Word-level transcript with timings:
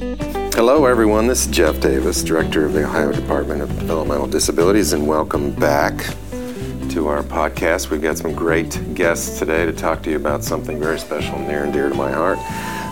Hello, 0.00 0.86
everyone. 0.86 1.28
This 1.28 1.46
is 1.46 1.52
Jeff 1.52 1.78
Davis, 1.78 2.24
Director 2.24 2.64
of 2.64 2.72
the 2.72 2.82
Ohio 2.82 3.12
Department 3.12 3.62
of 3.62 3.68
Developmental 3.78 4.26
Disabilities, 4.26 4.92
and 4.92 5.06
welcome 5.06 5.52
back 5.52 5.96
to 6.90 7.06
our 7.06 7.22
podcast. 7.22 7.90
We've 7.90 8.02
got 8.02 8.18
some 8.18 8.34
great 8.34 8.94
guests 8.94 9.38
today 9.38 9.64
to 9.64 9.72
talk 9.72 10.02
to 10.02 10.10
you 10.10 10.16
about 10.16 10.42
something 10.42 10.80
very 10.80 10.98
special, 10.98 11.38
near 11.38 11.62
and 11.62 11.72
dear 11.72 11.88
to 11.88 11.94
my 11.94 12.10
heart. 12.10 12.38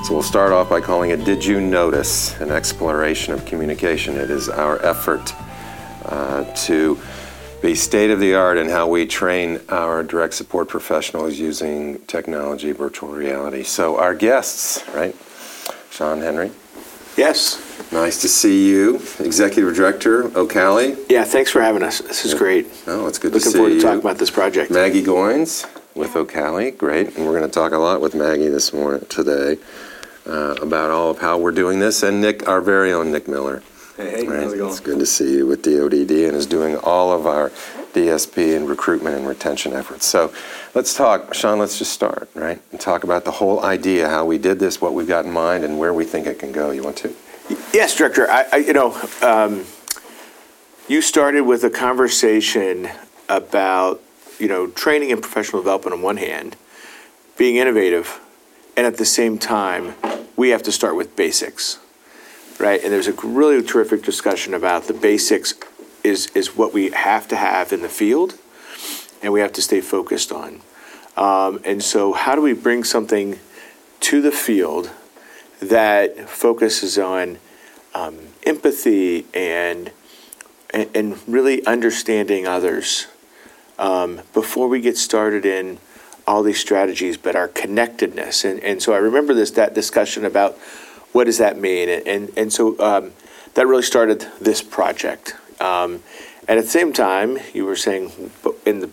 So 0.07 0.15
we'll 0.15 0.23
start 0.23 0.53
off 0.53 0.71
by 0.71 0.81
calling 0.81 1.11
it 1.11 1.25
Did 1.25 1.45
You 1.45 1.61
Notice? 1.61 2.41
An 2.41 2.53
exploration 2.53 3.35
of 3.35 3.45
communication. 3.47 4.17
It 4.17 4.31
is 4.31 4.49
our 4.49 4.81
effort 4.85 5.35
uh, 6.05 6.45
to 6.67 7.01
be 7.63 7.75
state 7.75 8.11
of 8.11 8.21
the 8.21 8.37
art 8.37 8.59
in 8.59 8.69
how 8.69 8.87
we 8.87 9.07
train 9.07 9.61
our 9.71 10.05
direct 10.05 10.35
support 10.35 10.69
professionals 10.69 11.37
using 11.37 11.99
technology, 12.03 12.71
virtual 12.71 13.09
reality. 13.09 13.65
So, 13.65 13.99
our 13.99 14.15
guests, 14.15 14.85
right? 14.95 15.17
Shawn 15.91 16.21
Henry. 16.21 16.53
Yes. 17.17 17.61
Nice 17.93 18.21
to 18.23 18.29
see 18.29 18.69
you, 18.69 18.97
Executive 19.19 19.75
Director 19.75 20.25
Ocali. 20.31 20.97
Yeah, 21.11 21.25
thanks 21.25 21.51
for 21.51 21.61
having 21.61 21.83
us. 21.83 21.99
This 22.01 22.25
is 22.25 22.33
great. 22.33 22.67
Oh, 22.87 23.07
it's 23.07 23.19
good 23.19 23.33
Looking 23.35 23.45
to 23.45 23.51
see 23.51 23.57
forward 23.59 23.69
to 23.71 23.75
you. 23.77 23.81
talking 23.83 24.01
about 24.01 24.17
this 24.19 24.31
project. 24.31 24.71
Maggie 24.71 25.03
Gons 25.03 25.67
with 25.95 26.13
Ocali, 26.13 26.77
great, 26.77 27.15
and 27.17 27.27
we're 27.27 27.39
going 27.39 27.49
to 27.49 27.55
talk 27.55 27.73
a 27.73 27.79
lot 27.79 28.01
with 28.01 28.15
Maggie 28.15 28.49
this 28.49 28.73
morning 28.73 29.05
today 29.11 29.59
uh, 30.27 30.55
about 30.63 30.91
all 30.91 31.11
of 31.11 31.19
how 31.19 31.37
we're 31.37 31.53
doing 31.53 31.81
this, 31.81 32.03
and 32.03 32.23
Nick, 32.23 32.49
our 32.49 32.63
very 32.63 32.93
own 32.95 33.13
Nick 33.13 33.29
Miller. 33.29 33.63
Hey, 33.99 34.27
Right. 34.27 34.41
how's 34.43 34.55
it 34.55 34.57
going? 34.57 34.71
It's 34.71 34.81
good 34.81 34.99
to 34.99 35.07
see 35.07 35.35
you 35.37 35.47
with 35.47 35.63
DODD 35.63 36.29
and 36.29 36.35
is 36.37 36.47
doing 36.47 36.77
all 36.79 37.13
of 37.13 37.27
our 37.27 37.53
DSP 37.93 38.57
and 38.57 38.69
recruitment 38.69 39.17
and 39.17 39.27
retention 39.27 39.73
efforts. 39.73 40.07
So 40.07 40.33
let's 40.75 40.95
talk, 40.95 41.35
Shawn, 41.35 41.59
let's 41.59 41.79
just 41.79 41.93
start, 41.93 42.31
right? 42.35 42.61
And 42.71 42.81
talk 42.81 43.05
about 43.05 43.25
the 43.25 43.31
whole 43.31 43.65
idea, 43.65 44.09
how 44.09 44.25
we 44.25 44.39
did 44.39 44.59
this, 44.59 44.81
what 44.81 44.95
we've 44.95 45.09
got 45.09 45.25
in 45.25 45.33
mind, 45.33 45.65
and 45.65 45.79
where 45.79 45.93
we 45.93 46.05
think 46.05 46.27
it 46.27 46.39
can 46.39 46.53
go. 46.53 46.71
You 46.71 46.83
want 46.83 46.97
to? 46.99 47.15
Yes, 47.73 47.97
Director. 47.97 48.31
I, 48.31 48.47
I 48.53 48.57
you 48.57 48.73
know, 48.73 48.99
um, 49.23 49.65
you 50.89 51.03
started 51.03 51.43
with 51.43 51.65
a 51.65 51.71
conversation 51.71 52.89
about 53.29 54.03
you 54.39 54.49
know 54.49 54.67
training 54.69 55.13
and 55.13 55.23
professional 55.23 55.63
development 55.63 55.95
on 55.95 56.03
one 56.03 56.17
hand, 56.17 56.57
being 57.37 57.57
innovative, 57.57 58.21
and 58.77 58.87
at 58.87 58.97
the 58.97 59.05
same 59.05 59.39
time, 59.39 59.95
we 60.37 60.51
have 60.51 60.63
to 60.63 60.73
start 60.73 60.97
with 60.97 61.15
basics, 61.17 61.79
right? 62.59 62.83
And 62.83 62.93
there's 62.93 63.09
a 63.09 63.13
really 63.13 63.63
terrific 63.63 64.03
discussion 64.03 64.55
about 64.55 64.85
the 64.85 64.95
basics 64.95 65.55
is 66.05 66.29
is 66.35 66.57
what 66.57 66.73
we 66.73 66.91
have 66.91 67.29
to 67.29 67.37
have 67.37 67.73
in 67.73 67.83
the 67.83 67.89
field, 67.89 68.39
and 69.23 69.33
we 69.33 69.41
have 69.41 69.53
to 69.53 69.63
stay 69.63 69.81
focused 69.81 70.33
on. 70.33 70.61
Um, 71.17 71.61
and 71.65 71.83
so, 71.83 72.13
how 72.13 72.35
do 72.35 72.41
we 72.41 72.53
bring 72.55 72.85
something 72.85 73.39
to 74.01 74.21
the 74.21 74.33
field 74.33 74.91
that 75.61 76.29
focuses 76.29 76.99
on 76.99 77.39
um, 77.95 78.19
empathy 78.45 79.27
and, 79.35 79.93
and 80.71 80.89
and 80.95 81.19
really 81.29 81.65
understanding 81.67 82.47
others 82.47 83.07
um, 83.79 84.21
before 84.33 84.69
we 84.69 84.81
get 84.81 84.97
started 84.97 85.45
in 85.45 85.79
all 86.27 86.43
these 86.43 86.59
strategies, 86.59 87.17
but 87.17 87.35
our 87.35 87.49
connectedness. 87.49 88.45
And, 88.45 88.61
and 88.61 88.83
so 88.83 88.93
I 88.93 88.99
remember 88.99 89.35
this 89.35 89.51
that 89.53 89.75
discussion 89.75 90.25
about 90.25 90.57
what 91.13 91.25
does 91.25 91.39
that 91.39 91.59
mean, 91.59 91.89
and 91.89 92.07
and, 92.07 92.33
and 92.37 92.53
so 92.53 92.79
um, 92.81 93.13
that 93.55 93.67
really 93.67 93.83
started 93.83 94.27
this 94.41 94.63
project. 94.63 95.37
Um, 95.63 96.03
and 96.49 96.59
at 96.59 96.65
the 96.65 96.71
same 96.71 96.93
time, 96.93 97.39
you 97.55 97.65
were 97.65 97.77
saying 97.77 98.31
in 98.67 98.81
the, 98.81 98.91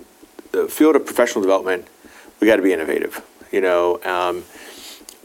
the 0.52 0.68
field 0.68 0.96
of 0.96 1.06
professional 1.06 1.42
development, 1.42 1.88
we 2.40 2.48
got 2.48 2.58
to 2.58 2.62
be 2.62 2.74
innovative. 2.74 3.26
You 3.52 3.62
know. 3.62 4.00
Um, 4.04 4.44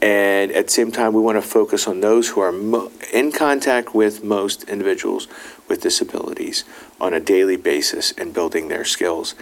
and 0.01 0.51
at 0.51 0.67
the 0.67 0.71
same 0.71 0.91
time, 0.91 1.13
we 1.13 1.21
want 1.21 1.37
to 1.37 1.41
focus 1.41 1.87
on 1.87 2.01
those 2.01 2.29
who 2.29 2.41
are 2.41 2.51
mo- 2.51 2.91
in 3.13 3.31
contact 3.31 3.95
with 3.95 4.23
most 4.23 4.63
individuals 4.65 5.27
with 5.69 5.81
disabilities 5.81 6.63
on 6.99 7.13
a 7.13 7.19
daily 7.19 7.55
basis 7.55 8.11
and 8.17 8.33
building 8.33 8.67
their 8.67 8.83
skills. 8.83 9.35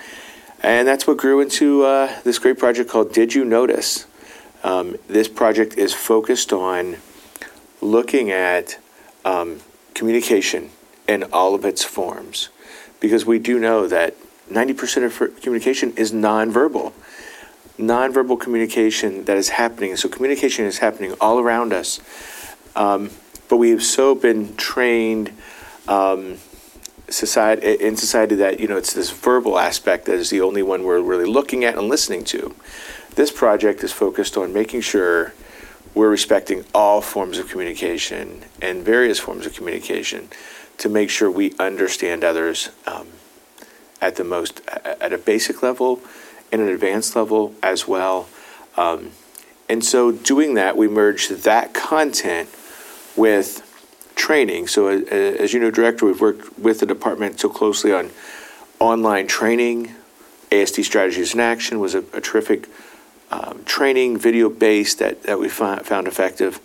And 0.62 0.88
that's 0.88 1.08
what 1.08 1.17
grew 1.17 1.42
into 1.42 1.83
uh, 1.83 2.22
this 2.23 2.39
great 2.39 2.60
project 2.60 2.89
called 2.89 3.11
Did 3.11 3.33
You 3.33 3.44
Notice? 3.44 4.06
Um, 4.64 4.95
this 5.08 5.27
project 5.27 5.77
is 5.77 5.94
focused 5.94 6.54
on 6.54 6.98
looking 7.82 8.32
at 8.32 8.80
um, 9.26 9.60
communication 9.94 10.70
in 11.08 11.23
all 11.31 11.55
of 11.55 11.65
its 11.65 11.83
forms 11.83 12.49
because 12.99 13.25
we 13.25 13.39
do 13.39 13.59
know 13.59 13.87
that 13.87 14.15
90% 14.49 15.05
of 15.05 15.41
communication 15.41 15.93
is 15.95 16.11
nonverbal 16.11 16.93
nonverbal 17.77 18.39
communication 18.39 19.25
that 19.25 19.37
is 19.37 19.49
happening. 19.49 19.95
So 19.95 20.09
communication 20.09 20.65
is 20.65 20.80
happening 20.80 21.14
all 21.19 21.39
around 21.39 21.73
us, 21.73 21.99
um, 22.75 23.09
but 23.49 23.58
we 23.58 23.71
have 23.71 23.83
so 23.83 24.15
been 24.15 24.55
trained 24.55 25.31
um, 25.87 26.37
society 27.09 27.73
in 27.73 27.97
society 27.97 28.35
that 28.35 28.59
you 28.59 28.67
know 28.67 28.77
it's 28.77 28.93
this 28.93 29.11
verbal 29.11 29.59
aspect 29.59 30.05
that 30.05 30.15
is 30.15 30.30
the 30.30 30.41
only 30.41 30.64
one 30.64 30.83
we're 30.83 31.02
really 31.02 31.25
looking 31.25 31.64
at 31.64 31.77
and 31.77 31.87
listening 31.87 32.23
to. 32.25 32.55
This 33.15 33.31
project 33.31 33.83
is 33.83 33.91
focused 33.91 34.37
on 34.37 34.53
making 34.53 34.81
sure 34.81 35.33
we're 35.93 36.09
respecting 36.09 36.65
all 36.73 37.02
forms 37.02 37.37
of 37.37 37.49
communication 37.49 38.43
and 38.61 38.83
various 38.83 39.20
forms 39.20 39.45
of 39.45 39.53
communication 39.53 40.30
to 40.78 40.89
make 40.89 41.10
sure 41.10 41.30
we 41.30 41.54
understand 41.60 42.23
others 42.23 42.70
um, 42.86 43.08
at 44.02 44.16
the 44.16 44.23
most 44.23 44.61
at 44.67 45.14
a 45.14 45.17
basic 45.17 45.64
level 45.64 46.02
and 46.52 46.61
an 46.61 46.67
advanced 46.67 47.16
level 47.16 47.56
as 47.64 47.88
well. 47.88 48.28
Um, 48.78 49.12
and 49.70 49.83
so, 49.83 50.12
doing 50.12 50.56
that, 50.56 50.76
we 50.76 50.88
merge 50.88 51.30
that 51.30 51.73
content 51.73 52.50
with 53.16 53.70
training. 54.16 54.67
So, 54.67 54.88
as 54.88 55.54
you 55.54 55.60
know, 55.60 55.72
Director, 55.72 56.06
we've 56.06 56.22
worked 56.22 56.60
with 56.60 56.80
the 56.80 56.86
department 56.86 57.39
so 57.39 57.50
closely 57.50 57.94
on 57.94 58.12
online 58.80 59.28
training. 59.28 59.95
ASD 60.52 60.83
Strategies 60.83 61.33
in 61.33 61.39
Action 61.39 61.80
was 61.80 61.95
a, 61.95 62.04
a 62.14 62.22
terrific 62.22 62.67
um, 63.32 63.64
training, 63.66 64.17
video 64.17 64.50
based, 64.50 65.00
that, 65.00 65.23
that 65.23 65.39
we 65.39 65.50
found, 65.50 65.86
found 65.86 66.08
effective. 66.08 66.60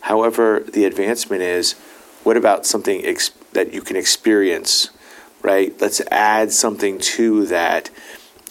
However, 0.00 0.60
the 0.60 0.84
advancement 0.84 1.42
is 1.42 1.72
what 2.22 2.36
about 2.36 2.64
something 2.64 3.04
ex- 3.04 3.32
that 3.54 3.72
you 3.72 3.80
can 3.80 3.96
experience, 3.96 4.90
right? 5.42 5.74
Let's 5.80 6.00
add 6.10 6.52
something 6.52 6.98
to 6.98 7.46
that 7.46 7.90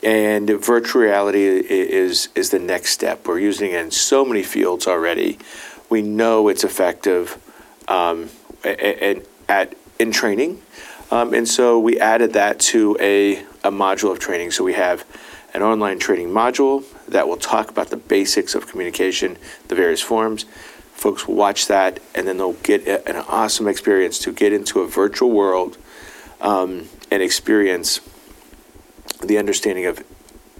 and 0.04 0.50
virtual 0.50 1.02
reality 1.02 1.46
is 1.46 2.30
is 2.36 2.50
the 2.50 2.60
next 2.60 2.92
step. 2.92 3.26
We're 3.26 3.40
using 3.40 3.72
it 3.72 3.80
in 3.80 3.92
so 3.92 4.26
many 4.26 4.44
fields 4.44 4.86
already. 4.86 5.40
We 5.90 6.02
know 6.02 6.50
it's 6.50 6.64
effective 6.64 7.38
um, 7.88 8.30
and 8.64 9.26
at 9.48 9.76
in 10.00 10.12
training, 10.12 10.62
um, 11.12 11.34
and 11.34 11.48
so 11.48 11.80
we 11.80 12.00
added 12.00 12.34
that 12.34 12.60
to 12.60 12.98
a, 13.00 13.38
a 13.64 13.72
module 13.72 14.12
of 14.12 14.20
training. 14.20 14.52
So 14.52 14.64
we 14.64 14.74
have 14.74 15.06
an 15.54 15.62
online 15.62 16.00
training 16.00 16.30
module 16.30 16.84
that 17.08 17.28
will 17.28 17.38
talk 17.38 17.70
about 17.70 17.90
the 17.90 17.98
basics 17.98 18.56
of 18.56 18.68
communication, 18.68 19.38
the 19.68 19.76
various 19.76 20.02
forms. 20.02 20.46
Folks 20.94 21.28
will 21.28 21.36
watch 21.36 21.68
that, 21.68 22.00
and 22.16 22.28
then 22.28 22.38
they'll 22.38 22.54
get 22.54 22.88
an 22.88 23.18
awesome 23.28 23.68
experience 23.68 24.20
to 24.20 24.32
get 24.32 24.54
into 24.54 24.80
a 24.80 24.88
virtual 24.88 25.32
world 25.32 25.78
um, 26.40 26.88
and 27.12 27.22
experience 27.22 28.00
the 29.22 29.38
understanding 29.38 29.86
of, 29.86 30.04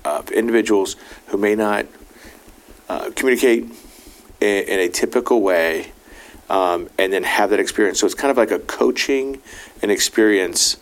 of 0.04 0.30
individuals 0.32 0.96
who 1.28 1.38
may 1.38 1.56
not 1.56 1.86
uh, 2.90 3.12
communicate 3.16 3.64
in, 4.42 4.64
in, 4.66 4.80
a 4.80 4.90
typical 4.90 5.42
way 5.42 5.92
um, 6.50 6.90
and 6.98 7.14
then 7.14 7.24
have 7.24 7.50
that 7.52 7.60
experience. 7.60 8.00
So 8.00 8.06
it's 8.06 8.16
kind 8.16 8.32
of 8.32 8.38
like 8.38 8.52
a 8.52 8.60
coaching 8.60 9.42
and 9.82 9.92
experience 9.92 10.78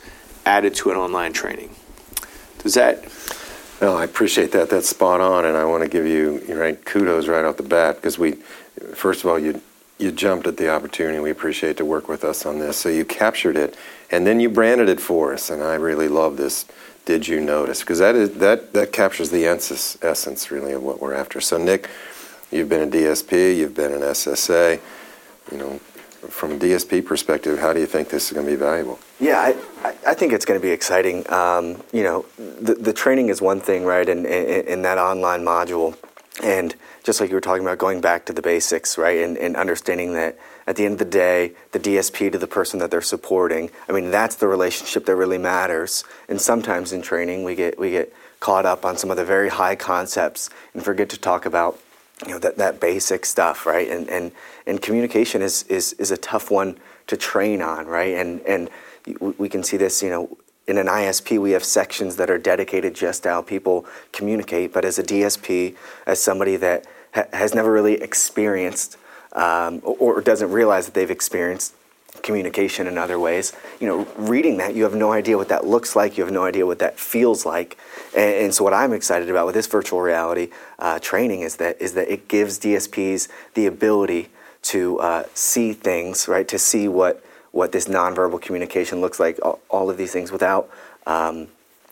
added 0.45 0.73
to 0.75 0.91
an 0.91 0.97
online 0.97 1.33
training. 1.33 1.75
Does 2.59 2.73
that? 2.75 3.03
No, 3.81 3.97
I 3.97 4.03
appreciate 4.03 4.51
that. 4.51 4.69
That's 4.69 4.89
spot 4.89 5.22
on, 5.22 5.45
and 5.45 5.57
I 5.57 5.66
want 5.66 5.83
to 5.83 5.89
give 5.89 6.06
you 6.06 6.39
kudos 6.85 7.28
right 7.28 7.44
off 7.44 7.57
the 7.57 7.63
bat 7.63 7.95
because 7.95 8.19
we, 8.19 8.38
first 8.94 9.24
of 9.24 9.30
all, 9.30 9.40
you 9.40 9.62
you 9.97 10.12
jumped 10.12 10.47
at 10.47 10.58
the 10.58 10.68
opportunity. 10.68 11.19
We 11.19 11.30
appreciate 11.30 11.78
to 11.78 11.86
work 11.86 12.07
with 12.07 12.24
us 12.24 12.45
on 12.45 12.57
this. 12.57 12.78
So 12.78 12.89
you 12.89 13.06
captured 13.06 13.56
it, 13.56 13.78
and 14.10 14.25
then 14.25 14.39
you 14.39 14.50
branded 14.50 14.89
it 14.89 15.00
for 15.00 15.31
us, 15.31 15.51
and 15.51 15.62
I 15.62 15.75
really 15.75 16.07
love 16.07 16.38
this 16.38 16.66
did 17.06 17.28
you 17.28 17.39
notice? 17.39 17.81
Because 17.81 18.00
that 18.00 18.16
is 18.16 18.31
that 18.36 18.74
that 18.74 18.92
captures 18.92 19.30
the 19.30 19.45
essence, 19.45 20.51
really 20.51 20.74
of 20.74 20.83
what 20.83 21.01
we're 21.01 21.13
after. 21.13 21.42
So 21.42 21.57
Nick, 21.57 21.89
you've 22.51 22.69
been 22.69 22.88
a 22.88 22.92
DSP, 22.92 23.57
you've 23.57 23.74
been 23.74 23.94
an 23.94 24.01
SSA. 24.01 24.80
You 25.51 25.57
know, 25.57 25.80
from 26.30 26.54
a 26.54 26.56
DSP 26.57 27.06
perspective, 27.06 27.60
how 27.60 27.74
do 27.74 27.80
you 27.80 27.88
think 27.88 28.10
this 28.10 28.28
is 28.28 28.33
going 28.33 28.45
to 28.45 28.51
be 28.51 28.57
valuable? 28.57 29.00
Yeah, 29.19 29.54
I, 29.83 29.95
I 30.07 30.13
think 30.13 30.31
it's 30.33 30.45
going 30.45 30.60
to 30.60 30.66
be 30.66 30.72
exciting. 30.72 31.30
Um, 31.31 31.83
you 31.92 32.04
know, 32.04 32.25
the, 32.38 32.75
the 32.75 32.94
training 32.94 33.30
is 33.30 33.42
one 33.42 33.60
thing, 33.60 33.83
right, 33.83 34.07
in, 34.07 34.25
in 34.25 34.83
that 34.83 34.98
online 35.00 35.44
module. 35.44 35.98
And 36.42 36.75
just 37.04 37.19
like 37.19 37.30
you 37.30 37.36
were 37.36 37.42
talking 37.42 37.63
about, 37.63 37.78
going 37.78 38.00
back 38.00 38.25
to 38.25 38.33
the 38.33 38.42
basics, 38.42 38.98
right, 38.98 39.18
and, 39.18 39.38
and 39.38 39.57
understanding 39.57 40.13
that 40.13 40.38
at 40.66 40.75
the 40.78 40.86
end 40.86 40.94
of 40.94 41.00
the 41.00 41.06
day, 41.06 41.54
the 41.72 41.80
DSP 41.80 42.31
to 42.31 42.38
the 42.38 42.48
person 42.48 42.80
that 42.80 42.89
they're 42.89 43.01
supporting, 43.01 43.69
I 43.89 43.92
mean, 43.92 44.12
that's 44.12 44.36
the 44.36 44.48
relationship 44.48 45.06
that 45.06 45.16
really 45.16 45.38
matters. 45.38 46.04
And 46.30 46.39
sometimes 46.39 46.94
in 46.94 47.01
training, 47.01 47.44
we 47.44 47.56
get, 47.56 47.78
we 47.78 47.92
get 47.92 48.13
caught 48.39 48.66
up 48.66 48.86
on 48.86 48.98
some 48.98 49.12
of 49.12 49.18
the 49.18 49.25
very 49.25 49.50
high 49.50 49.75
concepts 49.75 50.50
and 50.74 50.83
forget 50.83 51.10
to 51.10 51.19
talk 51.19 51.45
about 51.45 51.80
you 52.25 52.33
know 52.33 52.39
that, 52.39 52.57
that 52.57 52.80
basic 52.80 53.25
stuff, 53.25 53.66
right? 53.66 53.89
And 53.89 54.10
and 54.10 54.31
and 54.68 54.81
communication 54.81 55.42
is 55.42 55.63
is 55.63 55.94
is 55.94 56.12
a 56.12 56.18
tough 56.18 56.51
one 56.51 56.78
to 57.07 57.18
train 57.18 57.62
on, 57.62 57.88
right? 57.88 58.13
And 58.13 58.42
and 58.42 58.69
we 59.38 59.50
can 59.50 59.63
see 59.63 59.78
this, 59.78 60.04
you 60.04 60.10
know, 60.10 60.38
in 60.68 60.78
an 60.78 60.88
ISP, 60.88 61.40
we 61.40 61.52
have 61.52 61.63
sections 61.63 62.16
that 62.18 62.30
are 62.30 62.38
dedicated 62.38 62.94
just 62.94 63.24
to 63.24 63.30
how 63.30 63.42
people 63.42 63.86
communicate. 64.12 64.72
But 64.72 64.86
as 64.86 65.00
a 65.00 65.04
DSP, 65.04 65.75
as 66.06 66.22
somebody 66.22 66.56
that 66.58 66.86
ha- 67.13 67.28
has 67.34 67.54
never 67.54 67.72
really 67.72 68.02
experienced 68.02 68.98
um, 69.34 69.81
or, 69.84 70.16
or 70.16 70.22
doesn't 70.22 70.52
realize 70.52 70.86
that 70.86 70.94
they've 70.94 71.12
experienced 71.12 71.74
communication 72.22 72.88
in 72.88 72.98
other 72.98 73.19
ways. 73.19 73.54
You 73.80 73.88
know, 73.88 74.08
reading 74.18 74.58
that, 74.58 74.75
you 74.75 74.84
have 74.84 74.96
no 74.96 75.12
idea 75.12 75.38
what 75.38 75.50
that 75.50 75.66
looks 75.66 75.96
like. 75.96 76.18
You 76.18 76.24
have 76.24 76.34
no 76.34 76.44
idea 76.44 76.66
what 76.66 76.80
that 76.80 77.00
feels 77.00 77.46
like. 77.46 77.78
And, 78.16 78.46
and 78.46 78.54
so, 78.54 78.64
what 78.64 78.74
I'm 78.74 78.94
excited 78.94 79.30
about 79.30 79.46
with 79.46 79.56
this 79.56 79.68
virtual 79.68 80.02
reality 80.02 80.50
uh, 80.80 81.00
training 81.00 81.42
is 81.42 81.56
that 81.57 81.81
is 81.81 81.94
that 81.94 82.12
it 82.12 82.28
gives 82.28 82.60
DSPs 82.60 83.30
the 83.54 83.66
ability 83.66 84.30
to 84.64 85.00
uh, 85.00 85.24
see 85.34 85.74
things, 85.74 86.28
right? 86.28 86.48
To 86.48 86.60
see 86.60 86.88
what 86.88 87.24
what 87.51 87.71
this 87.71 87.88
nonverbal 87.88 88.42
communication 88.42 89.01
looks 89.01 89.19
like. 89.19 89.39
All, 89.44 89.59
all 89.69 89.89
of 89.89 89.98
these 89.98 90.12
things 90.12 90.31
without. 90.31 90.69
Um, 91.06 91.48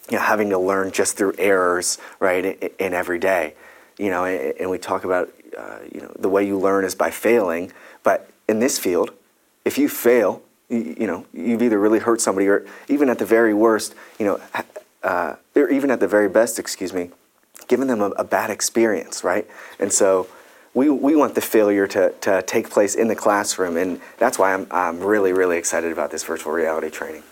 you 0.09 0.17
know, 0.17 0.23
having 0.23 0.50
to 0.50 0.57
learn 0.57 0.91
just 0.91 1.17
through 1.17 1.33
errors, 1.38 1.97
right, 2.19 2.44
in, 2.44 2.69
in 2.79 2.94
every 2.94 3.19
day. 3.19 3.53
You 3.97 4.09
know, 4.09 4.25
and, 4.25 4.56
and 4.59 4.69
we 4.69 4.77
talk 4.77 5.03
about, 5.03 5.31
uh, 5.57 5.79
you 5.91 6.01
know, 6.01 6.11
the 6.17 6.29
way 6.29 6.45
you 6.45 6.57
learn 6.57 6.85
is 6.85 6.95
by 6.95 7.11
failing. 7.11 7.71
But 8.03 8.29
in 8.47 8.59
this 8.59 8.79
field, 8.79 9.11
if 9.65 9.77
you 9.77 9.88
fail, 9.88 10.41
you, 10.69 10.95
you, 11.00 11.07
know, 11.07 11.25
you've 11.33 11.62
either 11.62 11.79
really 11.79 12.00
hurt 12.00 12.21
somebody 12.21 12.47
or 12.47 12.65
even 12.88 13.09
at 13.09 13.19
the 13.19 13.25
very 13.25 13.53
worst, 13.53 13.94
you 14.17 14.25
know, 14.25 14.41
uh, 15.03 15.35
or 15.55 15.69
even 15.69 15.91
at 15.91 16.00
the 16.00 16.07
very 16.07 16.29
best, 16.29 16.59
excuse 16.59 16.94
me, 16.94 17.12
given 17.67 17.88
them 17.88 18.01
a, 18.01 18.09
a, 18.12 18.23
bad 18.23 18.50
experience, 18.50 19.23
right? 19.23 19.47
And 19.79 19.91
so 19.94 20.27
we, 20.74 20.89
we 20.89 21.16
want 21.16 21.36
the 21.36 21.42
failure 21.42 21.88
to, 21.88 22.12
to 22.21 22.42
take 22.44 22.69
place 22.69 22.95
in 22.95 23.07
the 23.07 23.16
classroom. 23.16 23.77
And 23.77 24.00
that's 24.18 24.38
why 24.38 24.54
I'm, 24.54 24.68
I'm 24.71 25.00
really, 25.00 25.33
really 25.33 25.57
excited 25.57 25.92
about 25.92 26.12
this 26.12 26.24
virtual 26.24 26.54
reality 26.54 26.89
training. 26.89 27.24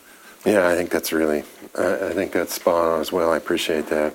Yeah, 0.46 0.68
I 0.68 0.76
think 0.76 0.90
that's 0.90 1.12
really, 1.12 1.44
I, 1.78 2.08
I 2.08 2.14
think 2.14 2.32
that's 2.32 2.54
spot 2.54 2.86
on 2.86 3.02
as 3.02 3.12
well. 3.12 3.32
I 3.32 3.38
appreciate 3.38 3.88
that. 3.88 4.14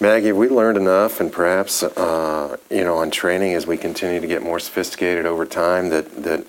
Maggie, 0.00 0.32
we 0.32 0.48
learned 0.48 0.78
enough, 0.78 1.20
and 1.20 1.32
perhaps 1.32 1.84
uh, 1.84 2.56
you 2.70 2.82
know, 2.82 2.96
on 2.96 3.12
training 3.12 3.54
as 3.54 3.68
we 3.68 3.76
continue 3.76 4.20
to 4.20 4.26
get 4.26 4.42
more 4.42 4.58
sophisticated 4.58 5.26
over 5.26 5.46
time, 5.46 5.90
that 5.90 6.24
that 6.24 6.44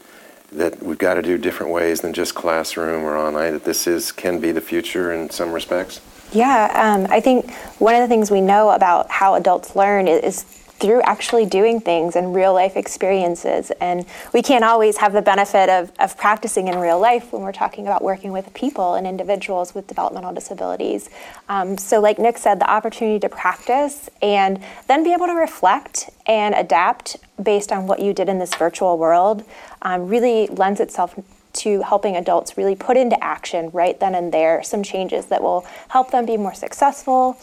that 0.52 0.82
we've 0.82 0.98
got 0.98 1.16
to 1.16 1.22
do 1.22 1.38
different 1.38 1.72
ways 1.72 2.02
than 2.02 2.14
just 2.14 2.34
classroom 2.34 3.04
or 3.04 3.16
online. 3.16 3.54
That 3.54 3.64
this 3.64 3.86
is 3.86 4.12
can 4.12 4.40
be 4.40 4.52
the 4.52 4.62
future 4.62 5.14
in 5.14 5.30
some 5.30 5.52
respects. 5.52 6.02
Yeah, 6.32 6.72
um, 6.74 7.06
I 7.12 7.20
think 7.20 7.54
one 7.78 7.94
of 7.94 8.02
the 8.02 8.08
things 8.08 8.32
we 8.32 8.42
know 8.42 8.72
about 8.72 9.12
how 9.12 9.36
adults 9.36 9.76
learn 9.76 10.08
is 10.08 10.63
through 10.84 11.02
actually 11.04 11.46
doing 11.46 11.80
things 11.80 12.18
and 12.18 12.36
real 12.36 12.54
life 12.54 12.76
experiences. 12.76 13.72
And 13.80 14.06
we 14.34 14.42
can't 14.42 14.66
always 14.66 14.98
have 14.98 15.14
the 15.14 15.22
benefit 15.22 15.70
of, 15.70 15.94
of 15.98 16.18
practicing 16.18 16.68
in 16.68 16.78
real 16.78 17.00
life 17.00 17.32
when 17.32 17.42
we're 17.42 17.54
talking 17.54 17.88
about 17.88 18.02
working 18.02 18.34
with 18.34 18.54
people 18.54 18.96
and 18.96 19.08
individuals 19.08 19.74
with 19.74 19.88
developmental 19.88 20.34
disabilities. 20.34 21.10
Um, 21.48 21.78
so, 21.78 22.02
like 22.02 22.20
Nick 22.20 22.38
said, 22.38 22.60
the 22.60 22.70
opportunity 22.70 23.18
to 23.20 23.30
practice 23.30 24.10
and 24.22 24.62
then 24.88 25.06
be 25.06 25.14
able 25.14 25.28
to 25.28 25.36
reflect 25.36 26.10
and 26.26 26.54
adapt 26.54 27.16
based 27.42 27.72
on 27.72 27.88
what 27.88 28.02
you 28.02 28.14
did 28.14 28.28
in 28.28 28.40
this 28.40 28.54
virtual 28.54 28.98
world 28.98 29.46
um, 29.84 30.10
really 30.10 30.48
lends 30.48 30.82
itself 30.82 31.18
to 31.54 31.82
helping 31.84 32.18
adults 32.18 32.58
really 32.58 32.76
put 32.76 32.98
into 32.98 33.22
action 33.24 33.70
right 33.72 34.00
then 34.00 34.16
and 34.16 34.34
there 34.34 34.64
some 34.64 34.82
changes 34.82 35.28
that 35.28 35.42
will 35.42 35.66
help 35.90 36.10
them 36.12 36.26
be 36.26 36.36
more 36.36 36.54
successful 36.54 37.38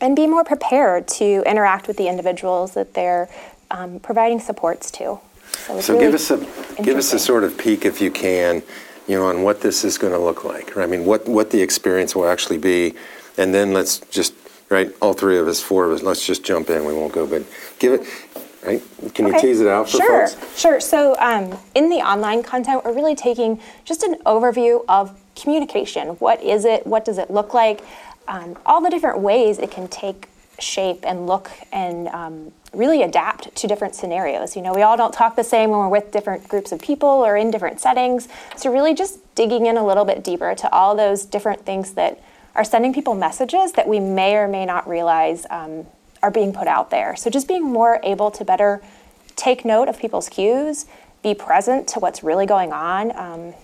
and 0.00 0.16
be 0.16 0.26
more 0.26 0.44
prepared 0.44 1.06
to 1.08 1.42
interact 1.46 1.88
with 1.88 1.96
the 1.96 2.08
individuals 2.08 2.74
that 2.74 2.94
they're 2.94 3.28
um, 3.70 4.00
providing 4.00 4.40
supports 4.40 4.90
to. 4.92 5.20
So, 5.52 5.80
so 5.80 5.94
really 5.94 6.06
give 6.06 6.14
us 6.14 6.30
a 6.30 6.82
give 6.82 6.96
us 6.96 7.12
a 7.12 7.18
sort 7.18 7.44
of 7.44 7.58
peek, 7.58 7.84
if 7.84 8.00
you 8.00 8.10
can, 8.10 8.62
you 9.06 9.16
know, 9.16 9.26
on 9.26 9.42
what 9.42 9.60
this 9.60 9.84
is 9.84 9.98
going 9.98 10.12
to 10.12 10.18
look 10.18 10.44
like. 10.44 10.76
I 10.76 10.86
mean, 10.86 11.04
what 11.04 11.28
what 11.28 11.50
the 11.50 11.60
experience 11.60 12.14
will 12.14 12.28
actually 12.28 12.58
be, 12.58 12.94
and 13.36 13.52
then 13.52 13.72
let's 13.72 13.98
just 14.10 14.34
right, 14.70 14.90
all 15.02 15.12
three 15.12 15.36
of 15.36 15.46
us, 15.46 15.60
four 15.60 15.84
of 15.84 15.92
us, 15.92 16.02
let's 16.02 16.24
just 16.24 16.44
jump 16.44 16.70
in. 16.70 16.84
We 16.84 16.94
won't 16.94 17.12
go, 17.12 17.26
but 17.26 17.44
give 17.78 17.92
it. 17.92 18.06
Right? 18.64 18.82
Can 19.14 19.26
okay. 19.26 19.36
you 19.36 19.40
tease 19.40 19.60
it 19.62 19.68
out 19.68 19.88
for 19.88 19.96
sure, 19.96 20.28
folks? 20.28 20.60
Sure. 20.60 20.80
So, 20.80 21.16
um, 21.18 21.58
in 21.74 21.88
the 21.88 21.96
online 21.96 22.42
content, 22.42 22.84
we're 22.84 22.92
really 22.92 23.14
taking 23.14 23.58
just 23.86 24.02
an 24.02 24.16
overview 24.26 24.84
of 24.86 25.18
communication. 25.34 26.08
What 26.16 26.42
is 26.42 26.66
it? 26.66 26.86
What 26.86 27.06
does 27.06 27.16
it 27.16 27.30
look 27.30 27.54
like? 27.54 27.82
Um, 28.28 28.58
all 28.64 28.80
the 28.80 28.90
different 28.90 29.20
ways 29.20 29.58
it 29.58 29.70
can 29.70 29.88
take 29.88 30.28
shape 30.62 31.00
and 31.04 31.26
look 31.26 31.50
and 31.72 32.08
um, 32.08 32.52
really 32.72 33.02
adapt 33.02 33.54
to 33.56 33.66
different 33.66 33.94
scenarios. 33.94 34.56
You 34.56 34.62
know, 34.62 34.72
we 34.72 34.82
all 34.82 34.96
don't 34.96 35.12
talk 35.12 35.36
the 35.36 35.44
same 35.44 35.70
when 35.70 35.80
we're 35.80 35.88
with 35.88 36.12
different 36.12 36.48
groups 36.48 36.72
of 36.72 36.80
people 36.80 37.08
or 37.08 37.36
in 37.36 37.50
different 37.50 37.80
settings. 37.80 38.28
So, 38.56 38.72
really 38.72 38.94
just 38.94 39.34
digging 39.34 39.66
in 39.66 39.76
a 39.76 39.84
little 39.84 40.04
bit 40.04 40.22
deeper 40.22 40.54
to 40.54 40.72
all 40.72 40.94
those 40.94 41.24
different 41.24 41.64
things 41.64 41.94
that 41.94 42.22
are 42.54 42.64
sending 42.64 42.92
people 42.92 43.14
messages 43.14 43.72
that 43.72 43.88
we 43.88 44.00
may 44.00 44.36
or 44.36 44.48
may 44.48 44.66
not 44.66 44.88
realize 44.88 45.46
um, 45.50 45.86
are 46.22 46.30
being 46.30 46.52
put 46.52 46.66
out 46.66 46.90
there. 46.90 47.16
So, 47.16 47.30
just 47.30 47.48
being 47.48 47.64
more 47.64 48.00
able 48.02 48.30
to 48.32 48.44
better 48.44 48.82
take 49.36 49.64
note 49.64 49.88
of 49.88 49.98
people's 49.98 50.28
cues, 50.28 50.86
be 51.22 51.34
present 51.34 51.88
to 51.88 51.98
what's 51.98 52.22
really 52.22 52.46
going 52.46 52.72
on. 52.72 53.16
Um, 53.16 53.54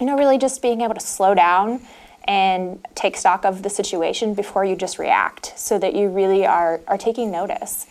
you 0.00 0.06
know, 0.06 0.16
really 0.16 0.38
just 0.38 0.60
being 0.60 0.80
able 0.80 0.94
to 0.94 1.00
slow 1.00 1.34
down 1.34 1.80
and 2.24 2.84
take 2.94 3.16
stock 3.16 3.44
of 3.44 3.62
the 3.62 3.70
situation 3.70 4.34
before 4.34 4.64
you 4.64 4.76
just 4.76 4.98
react 4.98 5.52
so 5.56 5.78
that 5.78 5.94
you 5.94 6.08
really 6.08 6.46
are, 6.46 6.80
are 6.88 6.98
taking 6.98 7.30
notice. 7.30 7.86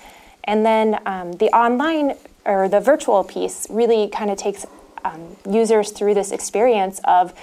And 0.45 0.65
then 0.65 0.99
um, 1.05 1.33
the 1.33 1.49
online 1.55 2.15
or 2.45 2.67
the 2.67 2.79
virtual 2.79 3.23
piece 3.23 3.67
really 3.69 4.09
kind 4.09 4.29
of 4.29 4.37
takes 4.37 4.65
um, 5.05 5.37
users 5.49 5.91
through 5.91 6.13
this 6.13 6.31
experience 6.31 6.99
of 7.05 7.33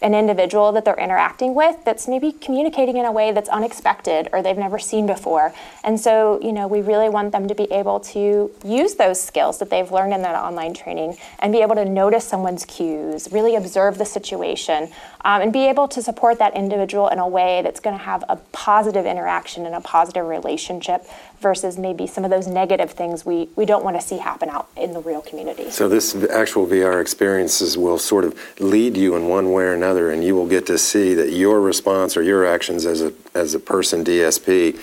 an 0.00 0.14
individual 0.14 0.72
that 0.72 0.84
they're 0.84 0.98
interacting 0.98 1.54
with 1.54 1.84
that's 1.84 2.06
maybe 2.06 2.32
communicating 2.32 2.96
in 2.96 3.04
a 3.04 3.12
way 3.12 3.32
that's 3.32 3.48
unexpected 3.48 4.28
or 4.32 4.42
they've 4.42 4.58
never 4.58 4.78
seen 4.78 5.06
before. 5.06 5.52
And 5.82 5.98
so, 5.98 6.40
you 6.40 6.52
know, 6.52 6.68
we 6.68 6.82
really 6.82 7.08
want 7.08 7.32
them 7.32 7.48
to 7.48 7.54
be 7.54 7.64
able 7.72 8.00
to 8.00 8.50
use 8.64 8.94
those 8.94 9.20
skills 9.20 9.58
that 9.58 9.70
they've 9.70 9.90
learned 9.90 10.12
in 10.12 10.22
that 10.22 10.36
online 10.36 10.74
training 10.74 11.16
and 11.40 11.52
be 11.52 11.62
able 11.62 11.74
to 11.74 11.84
notice 11.84 12.24
someone's 12.24 12.64
cues, 12.64 13.28
really 13.32 13.56
observe 13.56 13.98
the 13.98 14.04
situation, 14.04 14.90
um, 15.24 15.42
and 15.42 15.52
be 15.52 15.66
able 15.68 15.88
to 15.88 16.02
support 16.02 16.38
that 16.38 16.54
individual 16.54 17.08
in 17.08 17.18
a 17.18 17.26
way 17.26 17.62
that's 17.62 17.80
going 17.80 17.96
to 17.96 18.02
have 18.02 18.24
a 18.28 18.36
positive 18.52 19.06
interaction 19.06 19.66
and 19.66 19.74
a 19.74 19.80
positive 19.80 20.26
relationship 20.26 21.04
versus 21.40 21.78
maybe 21.78 22.06
some 22.06 22.24
of 22.24 22.30
those 22.30 22.46
negative 22.46 22.90
things 22.90 23.24
we, 23.24 23.48
we 23.56 23.64
don't 23.64 23.84
want 23.84 23.98
to 23.98 24.04
see 24.04 24.18
happen 24.18 24.48
out 24.48 24.68
in 24.76 24.92
the 24.92 25.00
real 25.00 25.20
community. 25.20 25.70
So, 25.70 25.88
this 25.88 26.14
actual 26.30 26.66
VR 26.66 27.00
experiences 27.00 27.78
will 27.78 27.98
sort 27.98 28.24
of 28.24 28.38
lead 28.60 28.96
you 28.96 29.16
in 29.16 29.28
one 29.28 29.52
way 29.52 29.64
or 29.64 29.74
another, 29.74 30.10
and 30.10 30.24
you 30.24 30.34
will 30.34 30.48
get 30.48 30.66
to 30.66 30.78
see 30.78 31.14
that 31.14 31.32
your 31.32 31.60
response 31.60 32.16
or 32.16 32.22
your 32.22 32.46
actions 32.46 32.86
as 32.86 33.02
a, 33.02 33.12
as 33.34 33.54
a 33.54 33.60
person 33.60 34.04
DSP 34.04 34.78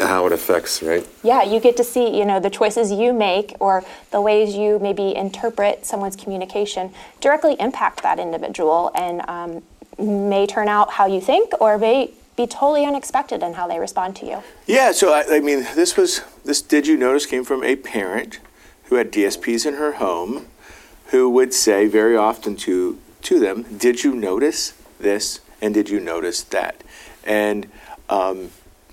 how 0.00 0.26
it 0.26 0.32
affects 0.32 0.82
right 0.82 1.06
yeah 1.22 1.42
you 1.42 1.58
get 1.58 1.76
to 1.76 1.82
see 1.82 2.16
you 2.16 2.24
know 2.24 2.38
the 2.38 2.50
choices 2.50 2.90
you 2.90 3.12
make 3.12 3.54
or 3.58 3.84
the 4.10 4.20
ways 4.20 4.54
you 4.54 4.78
maybe 4.78 5.14
interpret 5.14 5.84
someone's 5.84 6.14
communication 6.14 6.92
directly 7.20 7.56
impact 7.58 8.02
that 8.02 8.18
individual 8.18 8.92
and 8.94 9.22
um, 9.28 9.62
may 9.98 10.46
turn 10.46 10.68
out 10.68 10.92
how 10.92 11.06
you 11.06 11.20
think 11.20 11.52
or 11.60 11.78
may 11.78 12.12
be 12.36 12.46
totally 12.46 12.86
unexpected 12.86 13.42
in 13.42 13.54
how 13.54 13.66
they 13.66 13.78
respond 13.78 14.14
to 14.16 14.26
you. 14.26 14.42
Yeah, 14.66 14.92
so 14.92 15.12
I, 15.12 15.36
I 15.36 15.40
mean, 15.40 15.66
this 15.74 15.96
was 15.96 16.22
this. 16.44 16.62
Did 16.62 16.86
you 16.86 16.96
notice 16.96 17.26
came 17.26 17.44
from 17.44 17.64
a 17.64 17.76
parent 17.76 18.38
who 18.84 18.94
had 18.94 19.12
DSPs 19.12 19.66
in 19.66 19.74
her 19.74 19.94
home, 19.94 20.46
who 21.06 21.28
would 21.30 21.52
say 21.52 21.86
very 21.86 22.16
often 22.16 22.56
to 22.56 22.98
to 23.22 23.40
them, 23.40 23.64
"Did 23.76 24.04
you 24.04 24.14
notice 24.14 24.72
this? 25.00 25.40
And 25.60 25.74
did 25.74 25.90
you 25.90 25.98
notice 25.98 26.42
that?" 26.44 26.82
And 27.24 27.68
um, 28.08 28.50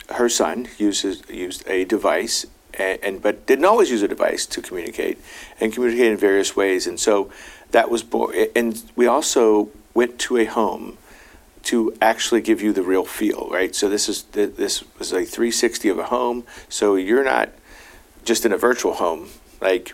her 0.10 0.28
son 0.28 0.68
uses 0.78 1.22
used 1.30 1.68
a 1.68 1.86
device, 1.86 2.48
and, 2.74 3.00
and, 3.04 3.22
but 3.22 3.46
didn't 3.46 3.66
always 3.66 3.92
use 3.92 4.02
a 4.02 4.08
device 4.08 4.46
to 4.48 4.62
communicate, 4.62 5.20
and 5.60 5.72
communicate 5.72 6.12
in 6.12 6.18
various 6.18 6.56
ways. 6.56 6.88
And 6.88 7.00
so 7.00 7.32
that 7.72 7.92
was 7.92 8.02
born. 8.02 8.36
And 8.56 8.84
we 8.96 9.06
also 9.06 9.70
went 9.96 10.20
to 10.20 10.38
a 10.38 10.46
home 10.46 11.00
to 11.64 11.98
actually 12.00 12.42
give 12.42 12.62
you 12.62 12.72
the 12.72 12.84
real 12.84 13.06
feel, 13.06 13.50
right? 13.52 13.74
So 13.74 13.90
this 13.90 14.08
is 14.08 14.24
this 14.24 14.84
was 15.00 15.12
a 15.12 15.26
360 15.26 15.90
of 15.90 15.98
a 15.98 16.04
home. 16.04 16.44
So 16.70 16.96
you're 16.96 17.24
not 17.24 17.50
just 18.24 18.46
in 18.46 18.54
a 18.54 18.58
virtual 18.58 18.94
home. 18.94 19.30
Like 19.60 19.94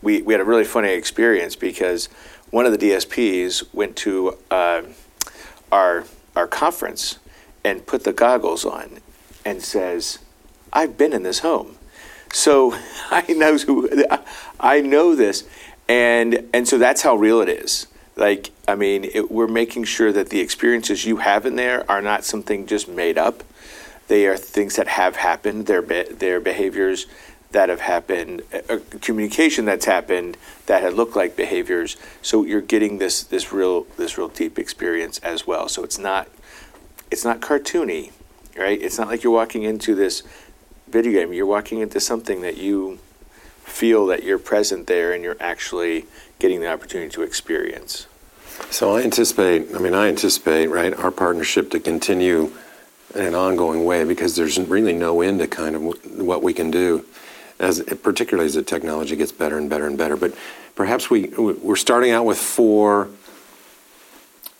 we 0.00 0.22
we 0.22 0.32
had 0.32 0.40
a 0.40 0.44
really 0.44 0.64
funny 0.64 0.92
experience 0.92 1.54
because 1.54 2.06
one 2.50 2.64
of 2.64 2.72
the 2.72 2.78
DSPs 2.78 3.74
went 3.74 3.96
to 3.96 4.38
uh, 4.50 4.82
our 5.70 6.04
our 6.34 6.46
conference 6.46 7.18
and 7.62 7.84
put 7.84 8.04
the 8.04 8.12
goggles 8.14 8.64
on 8.64 9.00
and 9.44 9.62
says, 9.62 10.18
"I've 10.72 10.96
been 10.96 11.12
in 11.12 11.24
this 11.24 11.40
home." 11.40 11.76
So 12.32 12.74
I 13.10 13.24
know 13.28 13.58
who 13.58 13.90
I 14.58 14.80
know 14.80 15.14
this, 15.14 15.44
and 15.88 16.48
and 16.54 16.66
so 16.66 16.78
that's 16.78 17.02
how 17.02 17.16
real 17.16 17.42
it 17.42 17.50
is. 17.50 17.86
Like, 18.16 18.50
I 18.66 18.74
mean, 18.74 19.04
it, 19.04 19.30
we're 19.30 19.46
making 19.46 19.84
sure 19.84 20.10
that 20.10 20.30
the 20.30 20.40
experiences 20.40 21.04
you 21.04 21.18
have 21.18 21.44
in 21.44 21.56
there 21.56 21.88
are 21.90 22.00
not 22.00 22.24
something 22.24 22.66
just 22.66 22.88
made 22.88 23.18
up. 23.18 23.44
They 24.08 24.26
are 24.26 24.36
things 24.36 24.76
that 24.76 24.88
have 24.88 25.16
happened. 25.16 25.66
Their 25.66 25.82
be- 25.82 26.04
their 26.04 26.40
behaviors 26.40 27.06
that 27.52 27.68
have 27.68 27.80
happened, 27.80 28.42
uh, 28.68 28.78
communication 29.00 29.64
that's 29.66 29.84
happened 29.84 30.36
that 30.66 30.82
had 30.82 30.94
looked 30.94 31.14
like 31.14 31.36
behaviors. 31.36 31.96
So 32.22 32.44
you're 32.44 32.60
getting 32.60 32.98
this 32.98 33.22
this 33.22 33.52
real 33.52 33.82
this 33.96 34.16
real 34.16 34.28
deep 34.28 34.58
experience 34.58 35.18
as 35.18 35.46
well. 35.46 35.68
So 35.68 35.84
it's 35.84 35.98
not 35.98 36.28
it's 37.10 37.24
not 37.24 37.40
cartoony, 37.40 38.12
right? 38.56 38.80
It's 38.80 38.98
not 38.98 39.08
like 39.08 39.22
you're 39.22 39.32
walking 39.32 39.62
into 39.62 39.94
this 39.94 40.22
video 40.88 41.12
game. 41.12 41.32
You're 41.34 41.46
walking 41.46 41.80
into 41.80 42.00
something 42.00 42.40
that 42.40 42.56
you 42.56 42.98
feel 43.66 44.06
that 44.06 44.22
you're 44.22 44.38
present 44.38 44.86
there 44.86 45.12
and 45.12 45.22
you're 45.22 45.36
actually 45.40 46.06
getting 46.38 46.60
the 46.60 46.72
opportunity 46.72 47.10
to 47.10 47.22
experience. 47.22 48.06
So 48.70 48.96
I 48.96 49.02
anticipate, 49.02 49.74
I 49.74 49.78
mean, 49.78 49.92
I 49.92 50.08
anticipate, 50.08 50.68
right, 50.68 50.94
our 50.94 51.10
partnership 51.10 51.70
to 51.72 51.80
continue 51.80 52.52
in 53.14 53.22
an 53.22 53.34
ongoing 53.34 53.84
way 53.84 54.04
because 54.04 54.36
there's 54.36 54.58
really 54.58 54.92
no 54.92 55.20
end 55.20 55.40
to 55.40 55.46
kind 55.46 55.76
of 55.76 55.82
what 56.18 56.42
we 56.42 56.54
can 56.54 56.70
do, 56.70 57.04
as 57.58 57.82
particularly 58.02 58.46
as 58.46 58.54
the 58.54 58.62
technology 58.62 59.16
gets 59.16 59.32
better 59.32 59.58
and 59.58 59.68
better 59.68 59.86
and 59.86 59.98
better. 59.98 60.16
But 60.16 60.34
perhaps 60.74 61.10
we 61.10 61.28
we're 61.28 61.76
starting 61.76 62.12
out 62.12 62.24
with 62.24 62.38
four 62.38 63.08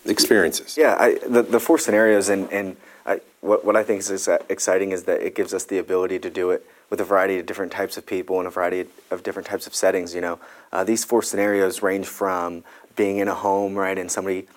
experiences. 0.05 0.77
Yeah, 0.77 0.95
I, 0.99 1.19
the 1.27 1.43
the 1.43 1.59
four 1.59 1.77
scenarios, 1.77 2.29
and 2.29 2.51
and 2.51 2.77
I, 3.05 3.21
what 3.41 3.65
what 3.65 3.75
I 3.75 3.83
think 3.83 3.99
is 3.99 4.27
exciting 4.49 4.91
is 4.91 5.03
that 5.03 5.21
it 5.21 5.35
gives 5.35 5.53
us 5.53 5.65
the 5.65 5.77
ability 5.77 6.19
to 6.19 6.29
do 6.29 6.51
it 6.51 6.65
with 6.89 7.01
a 7.01 7.03
variety 7.03 7.39
of 7.39 7.45
different 7.45 7.71
types 7.71 7.97
of 7.97 8.05
people 8.05 8.39
and 8.39 8.47
a 8.47 8.51
variety 8.51 8.85
of 9.11 9.23
different 9.23 9.47
types 9.47 9.67
of 9.67 9.75
settings. 9.75 10.15
You 10.15 10.21
know, 10.21 10.39
uh, 10.71 10.83
these 10.83 11.03
four 11.03 11.21
scenarios 11.21 11.81
range 11.81 12.07
from 12.07 12.63
being 12.95 13.17
in 13.17 13.27
a 13.27 13.35
home, 13.35 13.75
right, 13.75 13.97
and 13.97 14.11
somebody 14.11 14.47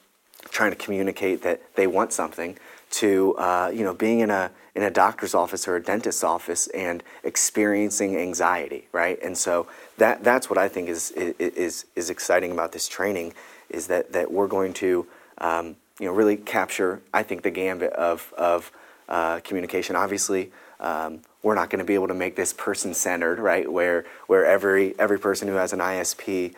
trying 0.51 0.71
to 0.71 0.77
communicate 0.77 1.43
that 1.43 1.61
they 1.75 1.87
want 1.87 2.13
something, 2.13 2.59
to 2.91 3.35
uh, 3.37 3.71
you 3.73 3.85
know 3.85 3.95
being 3.95 4.21
in 4.21 4.31
a 4.31 4.51
in 4.75 4.83
a 4.83 4.91
doctor's 4.91 5.35
office 5.35 5.67
or 5.67 5.77
a 5.77 5.83
dentist's 5.83 6.23
office 6.23 6.67
and 6.69 7.03
experiencing 7.25 8.17
anxiety, 8.17 8.87
right? 8.93 9.21
And 9.23 9.37
so 9.37 9.67
that 9.99 10.23
that's 10.23 10.49
what 10.49 10.59
I 10.59 10.69
think 10.69 10.89
is 10.89 11.11
is 11.13 11.87
is 11.97 12.11
exciting 12.11 12.53
about 12.53 12.73
this 12.73 12.89
training 12.89 13.35
is 13.69 13.87
that 13.89 14.13
that 14.13 14.31
we're 14.31 14.49
going 14.49 14.73
to 14.75 15.07
um, 15.39 15.77
you 15.99 16.07
know 16.07 16.13
really 16.13 16.37
capture 16.37 17.03
I 17.13 17.23
think 17.23 17.43
the 17.43 17.51
gambit 17.51 17.93
of 17.93 18.33
of 18.37 18.73
uh, 19.09 19.41
communication. 19.41 19.97
Obviously, 19.97 20.53
um, 20.81 21.21
we're 21.43 21.55
not 21.55 21.71
going 21.71 21.79
to 21.79 21.85
be 21.85 21.95
able 21.95 22.09
to 22.09 22.15
make 22.15 22.37
this 22.37 22.53
person 22.53 22.95
centered, 22.95 23.39
right? 23.39 23.71
Where 23.71 24.05
where 24.27 24.45
every 24.45 24.99
every 24.99 25.19
person 25.19 25.49
who 25.49 25.55
has 25.55 25.73
an 25.73 25.79
ISP, 25.79 26.55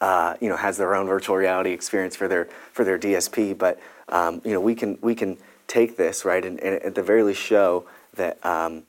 uh, 0.00 0.34
you 0.40 0.48
know, 0.48 0.56
has 0.56 0.76
their 0.76 0.94
own 0.94 1.06
virtual 1.06 1.36
reality 1.36 1.72
experience 1.72 2.16
for 2.16 2.28
their 2.28 2.46
for 2.72 2.84
their 2.84 2.98
DSP. 2.98 3.56
But 3.58 3.78
um, 4.08 4.40
you 4.44 4.52
know, 4.52 4.60
we 4.60 4.74
can 4.74 4.98
we 5.02 5.14
can 5.14 5.36
take 5.66 5.96
this 5.96 6.24
right 6.24 6.44
and, 6.44 6.58
and 6.60 6.82
at 6.82 6.94
the 6.94 7.02
very 7.02 7.22
least 7.22 7.40
show 7.40 7.86
that 8.14 8.44
um, 8.44 8.84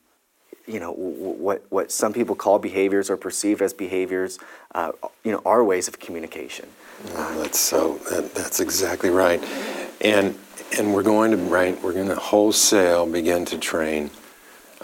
you 0.68 0.80
know 0.80 0.92
what 0.94 1.64
what 1.70 1.92
some 1.92 2.14
people 2.14 2.36
call 2.36 2.60
behaviors 2.60 3.10
or 3.10 3.18
perceive 3.18 3.62
as 3.62 3.74
behaviors, 3.74 4.40
uh, 4.74 4.92
you 5.24 5.32
know, 5.32 5.42
are 5.46 5.64
ways 5.64 5.88
of 5.88 6.00
communication. 6.00 6.70
Oh, 7.16 7.42
that's 7.42 7.60
so. 7.60 7.98
That, 8.10 8.34
that's 8.36 8.60
exactly 8.60 9.10
right, 9.10 9.44
and 10.02 10.38
and 10.78 10.94
we're 10.94 11.04
going 11.04 11.32
to 11.32 11.38
right. 11.38 11.82
We're 11.82 11.94
going 11.94 12.10
to 12.10 12.16
wholesale 12.16 13.08
begin 13.08 13.46
to 13.46 13.58
train 13.58 14.12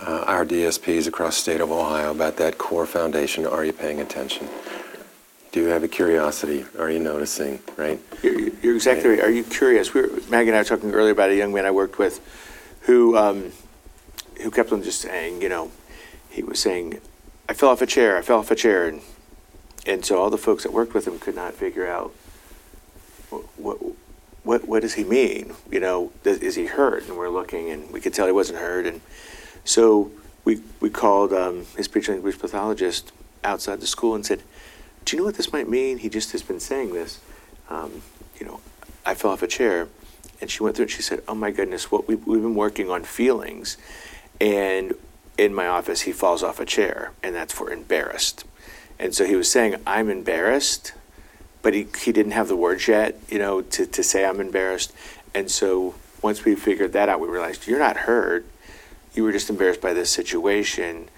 uh, 0.01 0.23
our 0.27 0.45
DSPs 0.45 1.07
across 1.07 1.35
the 1.35 1.41
state 1.41 1.61
of 1.61 1.71
Ohio 1.71 2.11
about 2.11 2.37
that 2.37 2.57
core 2.57 2.85
foundation. 2.85 3.45
Are 3.45 3.65
you 3.65 3.73
paying 3.73 3.99
attention? 3.99 4.47
Do 5.51 5.61
you 5.61 5.67
have 5.67 5.83
a 5.83 5.87
curiosity? 5.87 6.65
Are 6.77 6.89
you 6.89 6.99
noticing? 6.99 7.59
Right? 7.77 7.99
You're, 8.21 8.49
you're 8.61 8.75
exactly 8.75 9.09
right. 9.09 9.19
Are 9.19 9.31
you 9.31 9.43
curious? 9.43 9.93
We 9.93 10.01
were, 10.01 10.09
Maggie 10.29 10.49
and 10.49 10.55
I 10.55 10.59
were 10.59 10.65
talking 10.65 10.91
earlier 10.91 11.13
about 11.13 11.29
a 11.29 11.35
young 11.35 11.53
man 11.53 11.65
I 11.65 11.71
worked 11.71 11.97
with 11.97 12.21
who 12.81 13.17
um, 13.17 13.51
who 14.41 14.51
kept 14.51 14.71
on 14.71 14.83
just 14.83 15.01
saying, 15.01 15.41
you 15.41 15.49
know, 15.49 15.71
he 16.29 16.43
was 16.43 16.59
saying, 16.59 16.99
"I 17.49 17.53
fell 17.53 17.69
off 17.69 17.81
a 17.81 17.87
chair. 17.87 18.17
I 18.17 18.21
fell 18.21 18.39
off 18.39 18.51
a 18.51 18.55
chair," 18.55 18.87
and 18.87 19.01
and 19.85 20.05
so 20.05 20.21
all 20.21 20.29
the 20.29 20.37
folks 20.37 20.63
that 20.63 20.71
worked 20.71 20.93
with 20.93 21.07
him 21.07 21.17
could 21.17 21.35
not 21.35 21.53
figure 21.53 21.87
out 21.87 22.13
what 23.55 23.77
what 24.43 24.67
what 24.67 24.81
does 24.81 24.93
he 24.93 25.03
mean? 25.03 25.53
You 25.71 25.79
know, 25.79 26.11
is 26.23 26.55
he 26.55 26.67
hurt? 26.67 27.07
And 27.07 27.17
we're 27.17 27.29
looking, 27.29 27.69
and 27.69 27.91
we 27.91 27.99
could 27.99 28.13
tell 28.13 28.25
he 28.25 28.31
wasn't 28.31 28.59
hurt, 28.59 28.85
and 28.85 29.01
so 29.67 30.09
we, 30.45 30.61
we 30.79 30.89
called 30.89 31.33
um, 31.33 31.65
his 31.75 31.85
speech 31.85 32.07
language 32.07 32.39
pathologist 32.39 33.11
outside 33.43 33.81
the 33.81 33.87
school 33.87 34.15
and 34.15 34.25
said, 34.25 34.41
Do 35.03 35.13
you 35.13 35.21
know 35.21 35.25
what 35.25 35.35
this 35.35 35.51
might 35.51 35.67
mean? 35.67 35.97
He 35.97 36.07
just 36.07 36.31
has 36.31 36.41
been 36.41 36.61
saying 36.61 36.93
this. 36.93 37.19
Um, 37.69 38.01
you 38.39 38.45
know, 38.45 38.61
I 39.05 39.13
fell 39.13 39.31
off 39.31 39.43
a 39.43 39.47
chair. 39.47 39.89
And 40.39 40.49
she 40.49 40.63
went 40.63 40.77
through 40.77 40.83
and 40.83 40.91
she 40.91 41.01
said, 41.01 41.21
Oh 41.27 41.35
my 41.35 41.51
goodness, 41.51 41.91
what 41.91 42.07
we, 42.07 42.15
we've 42.15 42.41
been 42.41 42.55
working 42.55 42.89
on 42.89 43.03
feelings. 43.03 43.75
And 44.39 44.93
in 45.37 45.53
my 45.53 45.67
office, 45.67 46.01
he 46.01 46.13
falls 46.13 46.43
off 46.43 46.61
a 46.61 46.65
chair, 46.65 47.11
and 47.21 47.35
that's 47.35 47.51
for 47.51 47.69
embarrassed. 47.69 48.45
And 48.97 49.13
so 49.13 49.25
he 49.25 49.35
was 49.35 49.51
saying, 49.51 49.75
I'm 49.85 50.09
embarrassed, 50.09 50.93
but 51.61 51.73
he, 51.73 51.87
he 51.99 52.13
didn't 52.13 52.31
have 52.31 52.47
the 52.47 52.55
words 52.55 52.87
yet, 52.87 53.19
you 53.29 53.37
know, 53.37 53.63
to, 53.63 53.85
to 53.85 54.01
say 54.01 54.25
I'm 54.25 54.39
embarrassed. 54.39 54.93
And 55.35 55.51
so 55.51 55.95
once 56.21 56.45
we 56.45 56.55
figured 56.55 56.93
that 56.93 57.09
out, 57.09 57.19
we 57.19 57.27
realized, 57.27 57.67
You're 57.67 57.79
not 57.79 57.97
hurt 57.97 58.45
you 59.13 59.23
were 59.23 59.31
just 59.31 59.49
embarrassed 59.49 59.81
by 59.81 59.93
this 59.93 60.09
situation. 60.09 61.09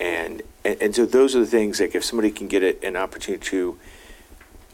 And 0.00 0.42
and, 0.64 0.80
and 0.80 0.94
so 0.94 1.06
those 1.06 1.34
are 1.34 1.40
the 1.40 1.46
things 1.46 1.80
like 1.80 1.94
if 1.94 2.04
somebody 2.04 2.30
can 2.30 2.48
get 2.48 2.82
an 2.82 2.96
opportunity 2.96 3.44
to 3.46 3.78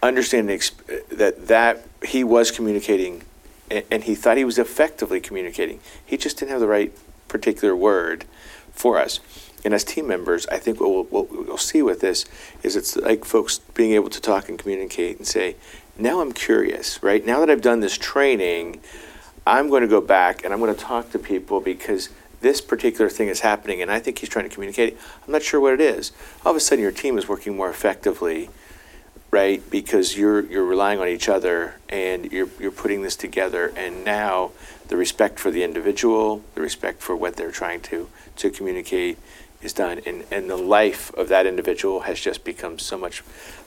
understand 0.03 0.49
that 0.49 1.49
that 1.49 1.87
he 2.05 2.23
was 2.23 2.51
communicating 2.51 3.23
and, 3.71 3.85
and 3.91 4.05
he 4.05 4.15
thought 4.15 4.37
he 4.37 4.45
was 4.45 4.59
effectively 4.59 5.21
communicating 5.21 5.81
he 6.05 6.17
just 6.17 6.39
didn't 6.39 6.53
have 6.53 6.61
the 6.61 6.69
right 6.69 6.93
particular 7.27 7.75
word 7.75 8.25
for 8.73 8.99
us. 8.99 9.21
And 9.65 9.75
as 9.75 9.83
team 9.83 10.07
members 10.07 10.47
i 10.49 10.57
think 10.57 10.81
what 10.81 10.91
we'll, 10.91 11.05
what 11.05 11.47
we'll 11.47 11.59
see 11.59 11.83
with 11.83 12.01
this 12.01 12.25
is 12.63 12.77
it's 12.77 12.97
like 12.97 13.25
folks 13.25 13.59
being 13.75 13.93
able 13.93 14.09
to 14.11 14.21
talk 14.21 14.49
and 14.49 14.59
communicate 14.59 15.19
and 15.19 15.27
say 15.27 15.57
now 15.99 16.21
i'm 16.21 16.33
curious 16.33 17.03
right? 17.03 17.27
Now 17.27 17.41
that 17.41 17.51
i've 17.51 17.61
done 17.61 17.81
this 17.81 17.99
training 17.99 18.81
i'm 19.47 19.69
going 19.69 19.83
to 19.83 19.89
go 19.89 20.01
back 20.01 20.45
and 20.45 20.55
i'm 20.55 20.61
going 20.61 20.75
to 20.75 20.81
talk 20.81 21.11
to 21.11 21.19
people 21.19 21.61
because 21.61 22.09
this 22.41 22.61
particular 22.61 23.11
thing 23.11 23.29
is 23.29 23.41
happening, 23.41 23.83
and 23.83 23.91
I 23.91 23.99
think 23.99 24.19
he's 24.19 24.29
trying 24.29 24.49
to 24.49 24.55
communicate. 24.55 24.97
I'm 25.27 25.33
not 25.33 25.43
sure 25.43 25.61
what 25.61 25.75
it 25.75 25.81
is. 25.81 26.13
All 26.45 26.53
of 26.53 26.57
a 26.57 26.61
sudden, 26.61 26.83
your 26.83 26.93
team 26.93 27.19
is 27.19 27.29
working 27.29 27.57
more 27.57 27.71
effectively, 27.71 28.51
right? 29.31 29.63
Because 29.71 30.17
you're 30.17 30.41
you're 30.47 30.65
relying 30.65 31.01
on 31.01 31.09
each 31.09 31.29
other, 31.29 31.77
and 31.89 32.31
you're 32.33 32.49
you're 32.59 32.71
putting 32.71 33.03
this 33.03 33.17
together. 33.17 33.73
And 33.77 34.05
now, 34.05 34.53
the 34.89 34.97
respect 34.97 35.39
for 35.41 35.51
the 35.51 35.63
individual, 35.63 36.45
the 36.55 36.61
respect 36.61 37.03
for 37.03 37.17
what 37.17 37.37
they're 37.37 37.51
trying 37.51 37.81
to 37.83 38.09
to 38.37 38.51
communicate, 38.51 39.19
is 39.61 39.73
done, 39.73 40.01
and 40.07 40.25
and 40.31 40.49
the 40.49 40.57
life 40.57 41.13
of 41.15 41.29
that 41.29 41.47
individual 41.47 42.01
has 42.01 42.21
just 42.21 42.45
become 42.45 42.79
so 42.79 42.97
much 42.97 43.25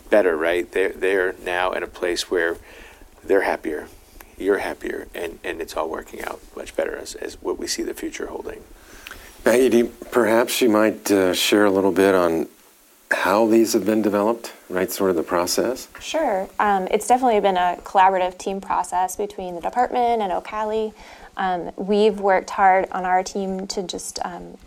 better, 0.10 0.38
right? 0.38 0.72
They're 0.72 0.94
they're 0.94 1.36
now 1.44 1.74
in 1.74 1.84
a 1.84 1.88
place 1.88 2.32
where 2.32 2.58
they're 3.24 3.42
happier 3.42 3.88
you're 4.38 4.60
happier, 4.60 5.08
and, 5.14 5.40
and 5.44 5.62
it's 5.62 5.76
all 5.76 5.90
working 5.90 6.24
out 6.24 6.40
much 6.56 6.76
better 6.76 6.96
as, 6.96 7.16
as 7.16 7.42
what 7.42 7.58
we 7.58 7.68
see 7.68 7.84
the 7.84 7.94
future 7.94 8.28
holding. 8.28 8.64
Maggie, 9.46 9.84
perhaps 10.12 10.62
you 10.62 10.70
might 10.70 11.10
uh, 11.12 11.34
share 11.34 11.66
a 11.66 11.72
little 11.72 11.92
bit 11.92 12.14
on 12.14 12.48
how 13.10 13.48
these 13.48 13.74
have 13.74 13.86
been 13.86 14.02
developed, 14.02 14.54
right? 14.70 14.92
Sort 14.92 15.10
of 15.10 15.16
the 15.16 15.24
process. 15.24 15.88
Sure. 16.00 16.48
Um, 16.60 16.88
it's 16.92 17.08
definitely 17.08 17.40
been 17.40 17.58
a 17.58 17.78
collaborative 17.84 18.38
team 18.38 18.62
process 18.62 19.16
between 19.16 19.56
the 19.56 19.62
department 19.62 20.22
and 20.22 20.32
Ocali. 20.32 20.94
Um, 21.38 21.72
we've 21.76 22.20
worked 22.20 22.52
hard 22.52 22.88
on 22.92 23.06
our 23.06 23.24
team 23.24 23.68
to 23.68 23.84
just 23.84 24.20
um, 24.24 24.58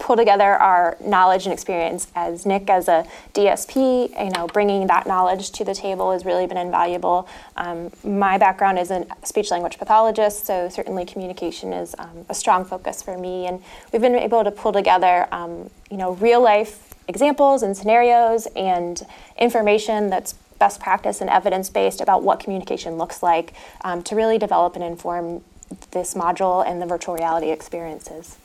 pull 0.00 0.16
together 0.16 0.54
our 0.54 0.96
knowledge 1.00 1.46
and 1.46 1.52
experience 1.52 2.08
as 2.16 2.44
Nick 2.46 2.68
as 2.68 2.88
a 2.88 3.06
DSP, 3.34 4.24
you 4.24 4.30
know, 4.30 4.48
bringing 4.48 4.86
that 4.88 5.06
knowledge 5.06 5.50
to 5.52 5.64
the 5.64 5.74
table 5.74 6.12
has 6.12 6.24
really 6.24 6.46
been 6.46 6.56
invaluable. 6.56 7.28
Um, 7.56 7.90
my 8.02 8.38
background 8.38 8.78
is 8.78 8.90
a 8.90 9.06
speech 9.22 9.50
language 9.50 9.78
pathologist, 9.78 10.46
so 10.46 10.68
certainly 10.68 11.04
communication 11.04 11.72
is 11.72 11.94
um, 11.98 12.24
a 12.28 12.34
strong 12.34 12.64
focus 12.64 13.02
for 13.02 13.16
me, 13.16 13.46
and 13.46 13.62
we've 13.92 14.02
been 14.02 14.16
able 14.16 14.42
to 14.42 14.50
pull 14.50 14.72
together, 14.72 15.28
um, 15.30 15.70
you 15.90 15.96
know, 15.96 16.12
real 16.14 16.42
life 16.42 16.94
examples 17.06 17.62
and 17.62 17.76
scenarios 17.76 18.46
and 18.56 19.04
information 19.36 20.10
that's 20.10 20.34
best 20.58 20.80
practice 20.80 21.20
and 21.20 21.28
evidence 21.28 21.68
based 21.68 22.00
about 22.00 22.22
what 22.22 22.38
communication 22.38 22.94
looks 22.94 23.22
like 23.22 23.54
um, 23.82 24.02
to 24.02 24.14
really 24.14 24.38
develop 24.38 24.76
and 24.76 24.84
inform 24.84 25.42
this 25.90 26.14
module 26.14 26.64
and 26.66 26.80
the 26.80 26.86
virtual 26.86 27.14
reality 27.14 27.50
experiences. 27.50 28.36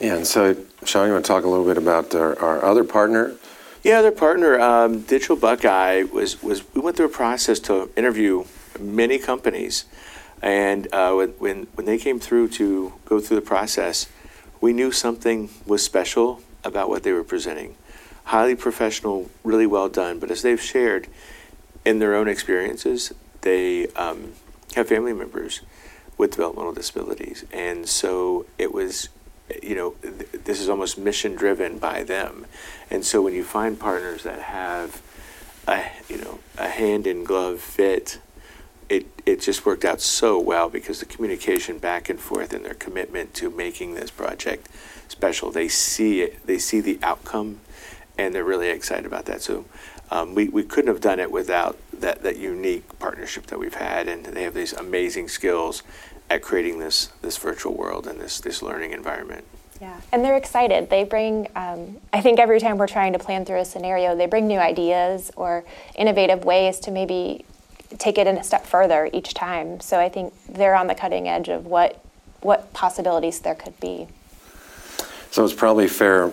Yeah, 0.00 0.14
and 0.14 0.26
so, 0.26 0.56
Shawn, 0.84 1.08
you 1.08 1.12
want 1.12 1.24
to 1.24 1.28
talk 1.28 1.44
a 1.44 1.48
little 1.48 1.64
bit 1.64 1.76
about 1.76 2.14
our, 2.14 2.38
our 2.38 2.64
other 2.64 2.84
partner? 2.84 3.34
Yeah, 3.82 3.98
other 3.98 4.12
partner, 4.12 4.60
um, 4.60 5.00
Digital 5.02 5.34
Buckeye, 5.34 6.04
was, 6.04 6.40
was 6.40 6.62
we 6.72 6.80
went 6.80 6.96
through 6.96 7.06
a 7.06 7.10
process 7.10 7.58
to 7.60 7.90
interview 7.96 8.44
many 8.78 9.18
companies. 9.18 9.86
And 10.40 10.92
uh, 10.94 11.14
when, 11.14 11.66
when, 11.74 11.86
they 11.86 11.98
came 11.98 12.20
through 12.20 12.48
to 12.50 12.92
go 13.06 13.18
through 13.18 13.36
the 13.36 13.46
process, 13.46 14.06
we 14.60 14.72
knew 14.72 14.92
something 14.92 15.50
was 15.66 15.82
special 15.82 16.42
about 16.62 16.88
what 16.88 17.02
they 17.02 17.12
were 17.12 17.24
presenting. 17.24 17.74
Highly 18.24 18.54
professional, 18.54 19.30
really 19.42 19.66
well 19.66 19.88
done. 19.88 20.20
But 20.20 20.30
as 20.30 20.42
they've 20.42 20.60
shared 20.60 21.08
in 21.84 21.98
their 21.98 22.14
own 22.14 22.28
experiences, 22.28 23.12
they 23.40 23.88
um, 23.88 24.34
have 24.76 24.88
family 24.88 25.12
members 25.12 25.62
with 26.16 26.32
developmental 26.32 26.72
disabilities. 26.72 27.44
And 27.52 27.88
so 27.88 28.46
it 28.58 28.72
was 28.72 29.08
you 29.62 29.74
know, 29.74 29.90
th- 30.02 30.44
this 30.44 30.60
is 30.60 30.68
almost 30.68 30.98
mission 30.98 31.34
driven 31.34 31.78
by 31.78 32.02
them. 32.02 32.46
And 32.90 33.04
so 33.04 33.22
when 33.22 33.34
you 33.34 33.44
find 33.44 33.78
partners 33.78 34.22
that 34.24 34.40
have 34.40 35.02
a, 35.66 35.84
you 36.08 36.18
know, 36.18 36.38
a 36.56 36.68
hand 36.68 37.06
in 37.06 37.24
glove 37.24 37.60
fit, 37.60 38.20
it, 38.88 39.06
it 39.26 39.40
just 39.40 39.66
worked 39.66 39.84
out 39.84 40.00
so 40.00 40.40
well 40.40 40.68
because 40.70 41.00
the 41.00 41.06
communication 41.06 41.78
back 41.78 42.08
and 42.08 42.18
forth 42.18 42.52
and 42.54 42.64
their 42.64 42.74
commitment 42.74 43.34
to 43.34 43.50
making 43.50 43.94
this 43.94 44.10
project 44.10 44.68
special, 45.08 45.50
they 45.50 45.68
see 45.68 46.22
it, 46.22 46.46
they 46.46 46.58
see 46.58 46.80
the 46.80 46.98
outcome 47.02 47.60
and 48.16 48.34
they're 48.34 48.44
really 48.44 48.70
excited 48.70 49.06
about 49.06 49.26
that. 49.26 49.42
So 49.42 49.66
um, 50.10 50.34
we, 50.34 50.48
we 50.48 50.62
couldn't 50.62 50.88
have 50.88 51.02
done 51.02 51.20
it 51.20 51.30
without 51.30 51.78
that, 51.92 52.22
that 52.22 52.36
unique 52.36 52.98
partnership 52.98 53.46
that 53.46 53.58
we've 53.58 53.74
had. 53.74 54.08
And 54.08 54.24
they 54.24 54.42
have 54.42 54.54
these 54.54 54.72
amazing 54.72 55.28
skills 55.28 55.82
at 56.30 56.42
creating 56.42 56.78
this, 56.78 57.06
this 57.22 57.36
virtual 57.36 57.74
world 57.74 58.06
and 58.06 58.20
this, 58.20 58.40
this 58.40 58.62
learning 58.62 58.92
environment. 58.92 59.44
Yeah, 59.80 60.00
and 60.12 60.24
they're 60.24 60.36
excited. 60.36 60.90
They 60.90 61.04
bring, 61.04 61.46
um, 61.54 61.98
I 62.12 62.20
think 62.20 62.40
every 62.40 62.58
time 62.58 62.78
we're 62.78 62.88
trying 62.88 63.12
to 63.12 63.18
plan 63.18 63.44
through 63.44 63.60
a 63.60 63.64
scenario, 63.64 64.16
they 64.16 64.26
bring 64.26 64.48
new 64.48 64.58
ideas 64.58 65.30
or 65.36 65.64
innovative 65.94 66.44
ways 66.44 66.80
to 66.80 66.90
maybe 66.90 67.44
take 67.96 68.18
it 68.18 68.26
in 68.26 68.36
a 68.36 68.44
step 68.44 68.66
further 68.66 69.08
each 69.12 69.34
time. 69.34 69.80
So 69.80 69.98
I 69.98 70.08
think 70.08 70.34
they're 70.48 70.74
on 70.74 70.88
the 70.88 70.94
cutting 70.94 71.28
edge 71.28 71.48
of 71.48 71.66
what 71.66 72.02
what 72.40 72.72
possibilities 72.72 73.40
there 73.40 73.54
could 73.54 73.78
be. 73.80 74.06
So 75.30 75.44
it's 75.44 75.54
probably 75.54 75.88
fair, 75.88 76.30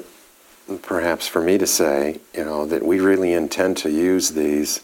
perhaps, 0.84 1.28
for 1.28 1.42
me 1.42 1.58
to 1.58 1.66
say, 1.66 2.20
you 2.34 2.46
know, 2.46 2.66
that 2.68 2.84
we 2.84 3.00
really 3.00 3.34
intend 3.34 3.78
to 3.78 3.90
use 3.90 4.30
these 4.30 4.82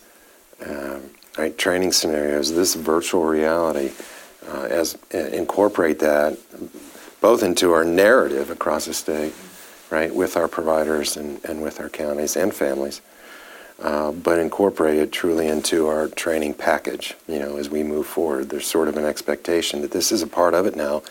um, 0.65 1.01
right, 1.37 1.55
training 1.57 1.91
scenarios, 1.91 2.53
this 2.53 2.73
virtual 2.73 3.23
reality, 3.23 3.91
uh, 4.51 4.63
as 4.63 4.97
uh, 5.13 5.17
incorporate 5.17 5.99
that 5.99 6.37
both 7.21 7.43
into 7.43 7.71
our 7.71 7.85
narrative 7.85 8.49
across 8.49 8.85
the 8.85 8.93
state, 8.93 9.33
right, 9.89 10.13
with 10.13 10.35
our 10.35 10.47
providers 10.47 11.15
and, 11.15 11.43
and 11.45 11.61
with 11.61 11.79
our 11.79 11.87
counties 11.87 12.35
and 12.35 12.53
families, 12.53 13.01
uh, 13.79 14.11
but 14.11 14.39
incorporate 14.39 14.97
it 14.97 15.11
truly 15.11 15.47
into 15.47 15.87
our 15.87 16.07
training 16.07 16.53
package, 16.53 17.15
you 17.27 17.39
know, 17.39 17.57
as 17.57 17.69
we 17.69 17.83
move 17.83 18.07
forward. 18.07 18.49
There's 18.49 18.67
sort 18.67 18.87
of 18.87 18.97
an 18.97 19.05
expectation 19.05 19.81
that 19.81 19.91
this 19.91 20.11
is 20.11 20.21
a 20.21 20.27
part 20.27 20.53
of 20.53 20.65
it 20.65 20.75
now, 20.75 21.03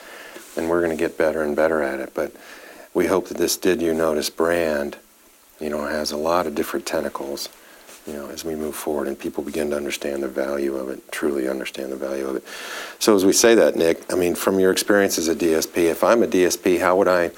and 0.56 0.68
we're 0.68 0.80
going 0.85 0.97
to 0.97 1.02
get 1.02 1.16
better 1.16 1.42
and 1.42 1.54
better 1.54 1.82
at 1.82 2.00
it. 2.00 2.12
But 2.12 2.32
we 2.92 3.06
hope 3.06 3.28
that 3.28 3.38
this 3.38 3.56
Did 3.56 3.80
You 3.80 3.94
Notice 3.94 4.30
brand, 4.30 4.97
you 5.61 5.70
know, 5.70 5.87
has 5.87 6.11
a 6.11 6.16
lot 6.16 6.47
of 6.47 6.54
different 6.54 6.87
tentacles 6.87 7.49
you 8.11 8.17
know, 8.17 8.29
as 8.29 8.45
we 8.45 8.57
move 8.57 8.75
forward 8.75 9.07
and 9.07 9.17
people 9.17 9.45
begin 9.45 9.71
to 9.71 9.76
understand 9.76 10.25
the 10.25 10.29
value 10.29 10.75
of 10.75 10.88
it, 10.88 11.12
truly 11.12 11.49
understand 11.49 11.93
the 11.93 11.97
value 11.97 12.26
of 12.26 12.37
it. 12.37 12.45
So 12.99 13.14
as 13.14 13.25
we 13.25 13.33
say 13.33 13.55
that, 13.55 13.76
Nick, 13.76 14.12
I 14.12 14.17
mean, 14.17 14.35
from 14.35 14.59
your 14.59 14.73
experience 14.73 15.17
as 15.17 15.29
a 15.29 15.37
DSP, 15.37 15.88
if 15.88 16.02
I'm 16.02 16.25
a 16.25 16.26
DSP, 16.26 16.81
how 16.81 16.97
would 16.97 17.07
I, 17.07 17.31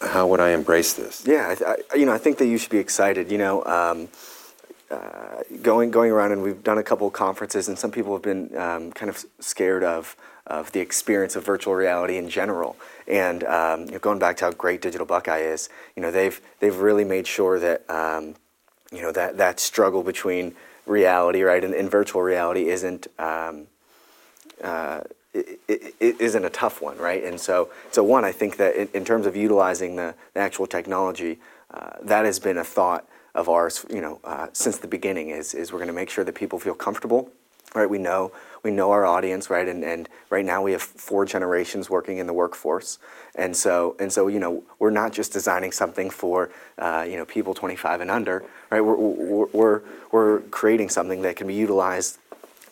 how 0.00 0.26
would 0.26 0.40
I 0.40 0.50
embrace 0.50 0.92
this? 0.94 1.24
Yeah, 1.24 1.54
I, 1.64 1.96
you 1.96 2.04
know, 2.04 2.12
I 2.12 2.18
think 2.18 2.38
that 2.38 2.46
you 2.46 2.58
should 2.58 2.70
be 2.70 2.78
excited. 2.78 3.30
You 3.30 3.38
know, 3.38 3.64
um, 3.64 4.08
uh, 4.90 5.42
going 5.62 5.90
going 5.90 6.10
around 6.10 6.32
and 6.32 6.42
we've 6.42 6.64
done 6.64 6.78
a 6.78 6.82
couple 6.82 7.06
of 7.06 7.12
conferences, 7.12 7.68
and 7.68 7.78
some 7.78 7.92
people 7.92 8.12
have 8.14 8.22
been 8.22 8.56
um, 8.56 8.90
kind 8.92 9.10
of 9.10 9.24
scared 9.38 9.84
of 9.84 10.16
of 10.48 10.72
the 10.72 10.80
experience 10.80 11.36
of 11.36 11.44
virtual 11.44 11.74
reality 11.74 12.16
in 12.16 12.28
general. 12.28 12.74
And 13.06 13.44
um, 13.44 13.86
you 13.86 13.92
know, 13.92 13.98
going 13.98 14.18
back 14.18 14.38
to 14.38 14.46
how 14.46 14.50
great 14.52 14.82
Digital 14.82 15.06
Buckeye 15.06 15.40
is, 15.40 15.68
you 15.94 16.02
know, 16.02 16.10
they've 16.10 16.40
they've 16.58 16.76
really 16.76 17.04
made 17.04 17.26
sure 17.26 17.60
that 17.60 17.88
um, 17.88 18.34
you 18.92 19.02
know 19.02 19.12
that 19.12 19.36
that 19.38 19.60
struggle 19.60 20.02
between 20.02 20.54
reality, 20.86 21.42
right, 21.42 21.62
and, 21.62 21.74
and 21.74 21.90
virtual 21.90 22.22
reality 22.22 22.68
isn't 22.68 23.06
um, 23.18 23.66
uh, 24.62 25.00
it, 25.34 25.60
it, 25.68 25.94
it 26.00 26.20
isn't 26.20 26.44
a 26.44 26.50
tough 26.50 26.80
one, 26.80 26.96
right? 26.98 27.22
And 27.22 27.40
so, 27.40 27.70
so 27.90 28.02
one, 28.02 28.24
I 28.24 28.32
think 28.32 28.56
that 28.56 28.74
in, 28.74 28.88
in 28.94 29.04
terms 29.04 29.26
of 29.26 29.36
utilizing 29.36 29.96
the, 29.96 30.14
the 30.34 30.40
actual 30.40 30.66
technology, 30.66 31.38
uh, 31.72 31.90
that 32.02 32.24
has 32.24 32.38
been 32.38 32.56
a 32.56 32.64
thought 32.64 33.06
of 33.34 33.48
ours, 33.48 33.84
you 33.90 34.00
know, 34.00 34.20
uh, 34.24 34.48
since 34.52 34.78
the 34.78 34.88
beginning. 34.88 35.30
Is 35.30 35.54
is 35.54 35.72
we're 35.72 35.78
going 35.78 35.88
to 35.88 35.94
make 35.94 36.10
sure 36.10 36.24
that 36.24 36.34
people 36.34 36.58
feel 36.58 36.74
comfortable, 36.74 37.30
right? 37.74 37.88
We 37.88 37.98
know 37.98 38.32
we 38.62 38.70
know 38.70 38.90
our 38.90 39.06
audience, 39.06 39.50
right? 39.50 39.68
And, 39.68 39.84
and 39.84 40.08
right 40.30 40.44
now 40.44 40.62
we 40.62 40.72
have 40.72 40.82
four 40.82 41.24
generations 41.24 41.88
working 41.88 42.18
in 42.18 42.26
the 42.26 42.32
workforce, 42.32 42.98
and 43.34 43.56
so 43.56 43.96
and 43.98 44.12
so 44.12 44.28
you 44.28 44.40
know 44.40 44.62
we're 44.78 44.90
not 44.90 45.12
just 45.12 45.32
designing 45.32 45.72
something 45.72 46.10
for 46.10 46.50
uh, 46.78 47.06
you 47.08 47.16
know 47.16 47.24
people 47.24 47.54
25 47.54 48.00
and 48.00 48.10
under, 48.10 48.44
right? 48.70 48.80
We're, 48.80 48.96
we're, 48.96 49.82
we're, 50.10 50.40
creating 50.50 50.88
something 50.88 51.22
that 51.22 51.36
can 51.36 51.46
be 51.46 51.54
utilized 51.54 52.18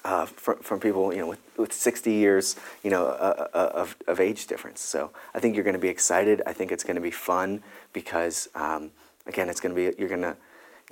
uh, 0.05 0.27
from, 0.27 0.59
from 0.59 0.81
people 0.81 1.13
you 1.13 1.21
know 1.21 1.29
with, 1.29 1.41
with 1.57 1.73
60 1.73 2.13
years 2.13 2.57
you 2.83 2.91
know 2.91 3.07
uh, 3.07 3.49
uh, 3.55 3.71
of, 3.75 3.97
of 4.07 4.21
age 4.21 4.47
difference. 4.47 4.81
So 4.81 5.11
I 5.35 5.41
think 5.41 5.55
you're 5.55 5.65
going 5.65 5.75
to 5.75 5.81
be 5.81 5.89
excited. 5.89 6.43
I 6.47 6.53
think 6.53 6.73
it's 6.73 6.85
going 6.85 6.97
to 6.97 7.03
be 7.03 7.11
fun 7.11 7.63
because 7.93 8.49
um, 8.55 8.91
again 9.27 9.49
it's 9.49 9.61
going 9.61 9.75
to 9.75 9.91
be 9.91 9.97
you're 9.99 10.09
going 10.09 10.23
to 10.23 10.37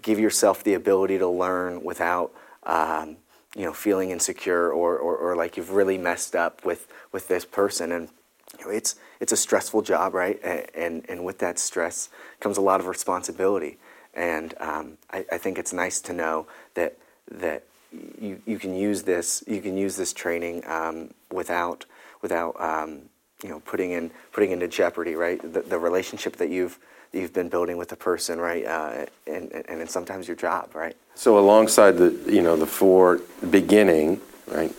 give 0.02 0.18
yourself 0.18 0.64
the 0.64 0.74
ability 0.74 1.18
to 1.18 1.28
learn 1.28 1.82
without. 1.82 2.32
Um, 2.64 3.18
you 3.56 3.64
know, 3.64 3.72
feeling 3.72 4.10
insecure 4.10 4.70
or, 4.70 4.96
or, 4.98 5.16
or, 5.16 5.36
like 5.36 5.56
you've 5.56 5.70
really 5.70 5.96
messed 5.96 6.34
up 6.34 6.64
with, 6.64 6.88
with 7.12 7.28
this 7.28 7.44
person. 7.44 7.92
And 7.92 8.08
you 8.58 8.64
know, 8.64 8.70
it's, 8.70 8.96
it's 9.20 9.32
a 9.32 9.36
stressful 9.36 9.82
job, 9.82 10.14
right? 10.14 10.40
And, 10.74 11.04
and, 11.08 11.24
with 11.24 11.38
that 11.38 11.58
stress 11.58 12.08
comes 12.40 12.56
a 12.56 12.60
lot 12.60 12.80
of 12.80 12.86
responsibility. 12.86 13.78
And 14.12 14.54
um, 14.58 14.98
I, 15.12 15.24
I, 15.32 15.38
think 15.38 15.58
it's 15.58 15.72
nice 15.72 16.00
to 16.02 16.12
know 16.12 16.46
that, 16.74 16.96
that 17.30 17.64
you, 18.20 18.40
you 18.44 18.58
can 18.58 18.74
use 18.74 19.02
this, 19.02 19.42
you 19.46 19.60
can 19.60 19.76
use 19.76 19.96
this 19.96 20.12
training 20.12 20.62
um, 20.66 21.14
without, 21.32 21.84
without 22.22 22.60
um, 22.60 23.02
you 23.42 23.50
know, 23.50 23.60
putting, 23.60 23.92
in, 23.92 24.10
putting 24.32 24.50
into 24.50 24.68
jeopardy, 24.68 25.14
right? 25.14 25.40
The, 25.40 25.60
the 25.60 25.78
relationship 25.78 26.36
that 26.36 26.50
you've, 26.50 26.78
you've 27.14 27.32
been 27.32 27.48
building 27.48 27.76
with 27.76 27.88
the 27.88 27.96
person, 27.96 28.40
right? 28.40 28.64
Uh, 28.64 29.06
and, 29.26 29.52
and, 29.52 29.80
and 29.80 29.90
sometimes 29.90 30.26
your 30.26 30.36
job, 30.36 30.74
right? 30.74 30.96
So 31.14 31.38
alongside 31.38 31.92
the 31.92 32.10
you 32.26 32.42
know 32.42 32.56
the 32.56 32.66
four 32.66 33.20
beginning 33.48 34.20
right 34.48 34.74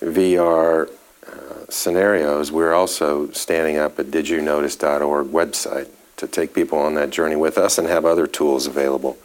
VR 0.00 0.88
uh, 1.26 1.66
scenarios, 1.68 2.52
we're 2.52 2.72
also 2.72 3.30
standing 3.32 3.76
up 3.76 3.98
a 3.98 4.04
didyounotice.org 4.04 5.26
website 5.28 5.88
to 6.16 6.26
take 6.26 6.54
people 6.54 6.78
on 6.78 6.94
that 6.94 7.10
journey 7.10 7.36
with 7.36 7.58
us 7.58 7.78
and 7.78 7.88
have 7.88 8.04
other 8.04 8.26
tools 8.26 8.66
available. 8.66 9.18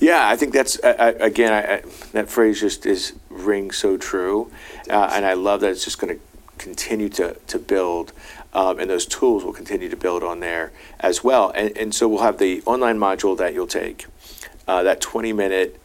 Yeah, 0.00 0.28
I 0.28 0.36
think 0.36 0.52
that's 0.52 0.82
I, 0.82 1.10
again 1.10 1.52
I, 1.52 1.82
that 2.12 2.30
phrase 2.30 2.60
just 2.60 2.86
is 2.86 3.14
rings 3.28 3.76
so 3.76 3.96
true, 3.96 4.50
uh, 4.88 5.10
and 5.12 5.26
I 5.26 5.34
love 5.34 5.60
that 5.60 5.70
it's 5.70 5.84
just 5.84 5.98
going 5.98 6.16
to 6.16 6.22
continue 6.56 7.08
to 7.10 7.34
to 7.34 7.58
build. 7.58 8.12
Um, 8.54 8.78
and 8.78 8.88
those 8.88 9.04
tools 9.04 9.44
will 9.44 9.52
continue 9.52 9.88
to 9.90 9.96
build 9.96 10.22
on 10.22 10.40
there 10.40 10.72
as 11.00 11.22
well. 11.22 11.50
And, 11.50 11.76
and 11.76 11.94
so 11.94 12.08
we'll 12.08 12.22
have 12.22 12.38
the 12.38 12.62
online 12.62 12.98
module 12.98 13.36
that 13.36 13.52
you'll 13.52 13.66
take, 13.66 14.06
uh, 14.66 14.82
that 14.82 15.00
20 15.00 15.32
minute 15.32 15.80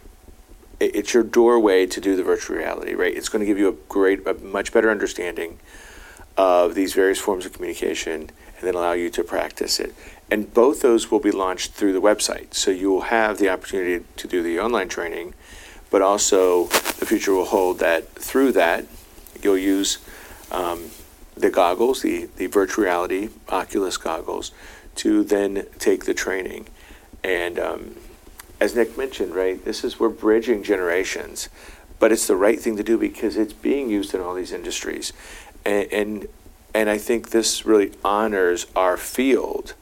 it's 0.79 1.13
your 1.13 1.23
doorway 1.23 1.85
to 1.85 2.01
do 2.01 2.15
the 2.15 2.23
virtual 2.23 2.57
reality 2.57 2.93
right? 2.93 3.15
It's 3.15 3.29
going 3.29 3.39
to 3.39 3.45
give 3.45 3.57
you 3.57 3.69
a 3.69 3.73
great 3.87 4.25
a 4.27 4.33
much 4.33 4.73
better 4.73 4.89
understanding 4.89 5.59
of 6.35 6.75
these 6.75 6.93
various 6.93 7.19
forms 7.19 7.45
of 7.45 7.53
communication 7.53 8.21
and 8.21 8.67
then 8.67 8.75
allow 8.75 8.93
you 8.93 9.09
to 9.11 9.23
practice 9.23 9.79
it. 9.79 9.93
And 10.31 10.51
both 10.53 10.81
those 10.81 11.11
will 11.11 11.19
be 11.19 11.31
launched 11.31 11.73
through 11.73 11.93
the 11.93 12.01
website. 12.01 12.53
So 12.55 12.71
you 12.71 12.89
will 12.89 13.01
have 13.01 13.37
the 13.37 13.49
opportunity 13.49 14.03
to 14.17 14.27
do 14.27 14.41
the 14.41 14.59
online 14.59 14.89
training 14.89 15.33
but 15.93 16.01
also 16.01 16.65
the 16.99 17.05
future 17.05 17.33
will 17.33 17.45
hold 17.45 17.77
that 17.77 18.09
through 18.15 18.51
that 18.51 18.85
you'll 19.43 19.57
use 19.57 19.99
um, 20.51 20.89
the 21.35 21.49
goggles 21.49 22.01
the, 22.01 22.29
the 22.37 22.47
virtual 22.47 22.83
reality 22.85 23.29
oculus 23.49 23.97
goggles 23.97 24.51
to 24.95 25.23
then 25.23 25.65
take 25.79 26.05
the 26.05 26.13
training 26.13 26.67
and 27.23 27.57
um, 27.57 27.95
as 28.63 28.75
Nick 28.75 28.97
mentioned, 28.97 29.35
right, 29.35 29.63
this 29.63 29.83
is 29.83 29.99
we're 29.99 30.07
bridging 30.07 30.63
generations, 30.63 31.49
but 31.99 32.13
it's 32.13 32.27
the 32.27 32.35
right 32.35 32.59
thing 32.59 32.77
to 32.77 32.83
do 32.83 32.97
because 32.97 33.35
it's 33.35 33.51
being 33.51 33.89
used 33.89 34.13
in 34.13 34.21
all 34.21 34.33
these 34.33 34.53
industries, 34.53 35.11
and 35.65 35.91
and, 35.91 36.27
and 36.73 36.89
I 36.89 36.97
think 36.97 37.31
this 37.31 37.65
really 37.65 37.91
honors 38.05 38.67
our 38.73 38.95
field 38.95 39.73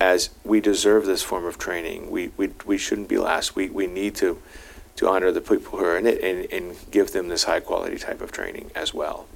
as 0.00 0.30
we 0.44 0.60
deserve 0.60 1.06
this 1.06 1.24
form 1.24 1.44
of 1.44 1.58
training. 1.58 2.10
We 2.10 2.30
we, 2.36 2.50
we 2.64 2.78
shouldn't 2.78 3.08
be 3.08 3.18
last. 3.18 3.56
We 3.56 3.68
we 3.68 3.88
need 3.88 4.14
to 4.16 4.40
to 4.96 5.08
honor 5.08 5.32
the 5.32 5.40
people 5.40 5.78
who 5.78 5.84
are 5.84 5.98
in 5.98 6.06
it 6.06 6.22
and, 6.22 6.52
and 6.52 6.76
give 6.92 7.10
them 7.10 7.28
this 7.28 7.44
high 7.44 7.60
quality 7.60 7.98
type 7.98 8.20
of 8.20 8.30
training 8.30 8.70
as 8.76 8.94
well. 8.94 9.26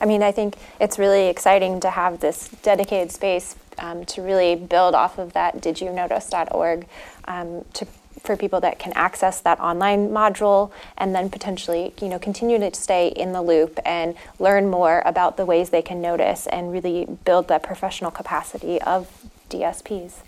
I 0.00 0.06
mean, 0.06 0.22
I 0.22 0.32
think 0.32 0.56
it's 0.80 0.98
really 0.98 1.28
exciting 1.28 1.80
to 1.80 1.90
have 1.90 2.20
this 2.20 2.48
dedicated 2.62 3.12
space 3.12 3.56
um, 3.78 4.04
to 4.06 4.22
really 4.22 4.54
build 4.54 4.94
off 4.94 5.18
of 5.18 5.32
that 5.32 5.56
didyounotice.org 5.60 6.86
um, 7.26 7.64
to 7.74 7.86
for 8.24 8.36
people 8.36 8.60
that 8.60 8.78
can 8.78 8.90
access 8.94 9.40
that 9.42 9.60
online 9.60 10.08
module 10.08 10.70
and 10.96 11.14
then 11.14 11.28
potentially 11.28 11.92
you 12.00 12.08
know 12.08 12.18
continue 12.18 12.58
to 12.58 12.74
stay 12.74 13.08
in 13.08 13.32
the 13.32 13.42
loop 13.42 13.78
and 13.84 14.14
learn 14.38 14.70
more 14.70 15.02
about 15.04 15.36
the 15.36 15.44
ways 15.44 15.68
they 15.70 15.82
can 15.82 16.00
notice 16.00 16.46
and 16.46 16.72
really 16.72 17.04
build 17.24 17.48
that 17.48 17.62
professional 17.62 18.10
capacity 18.10 18.80
of 18.80 19.10
DSPs. 19.50 20.22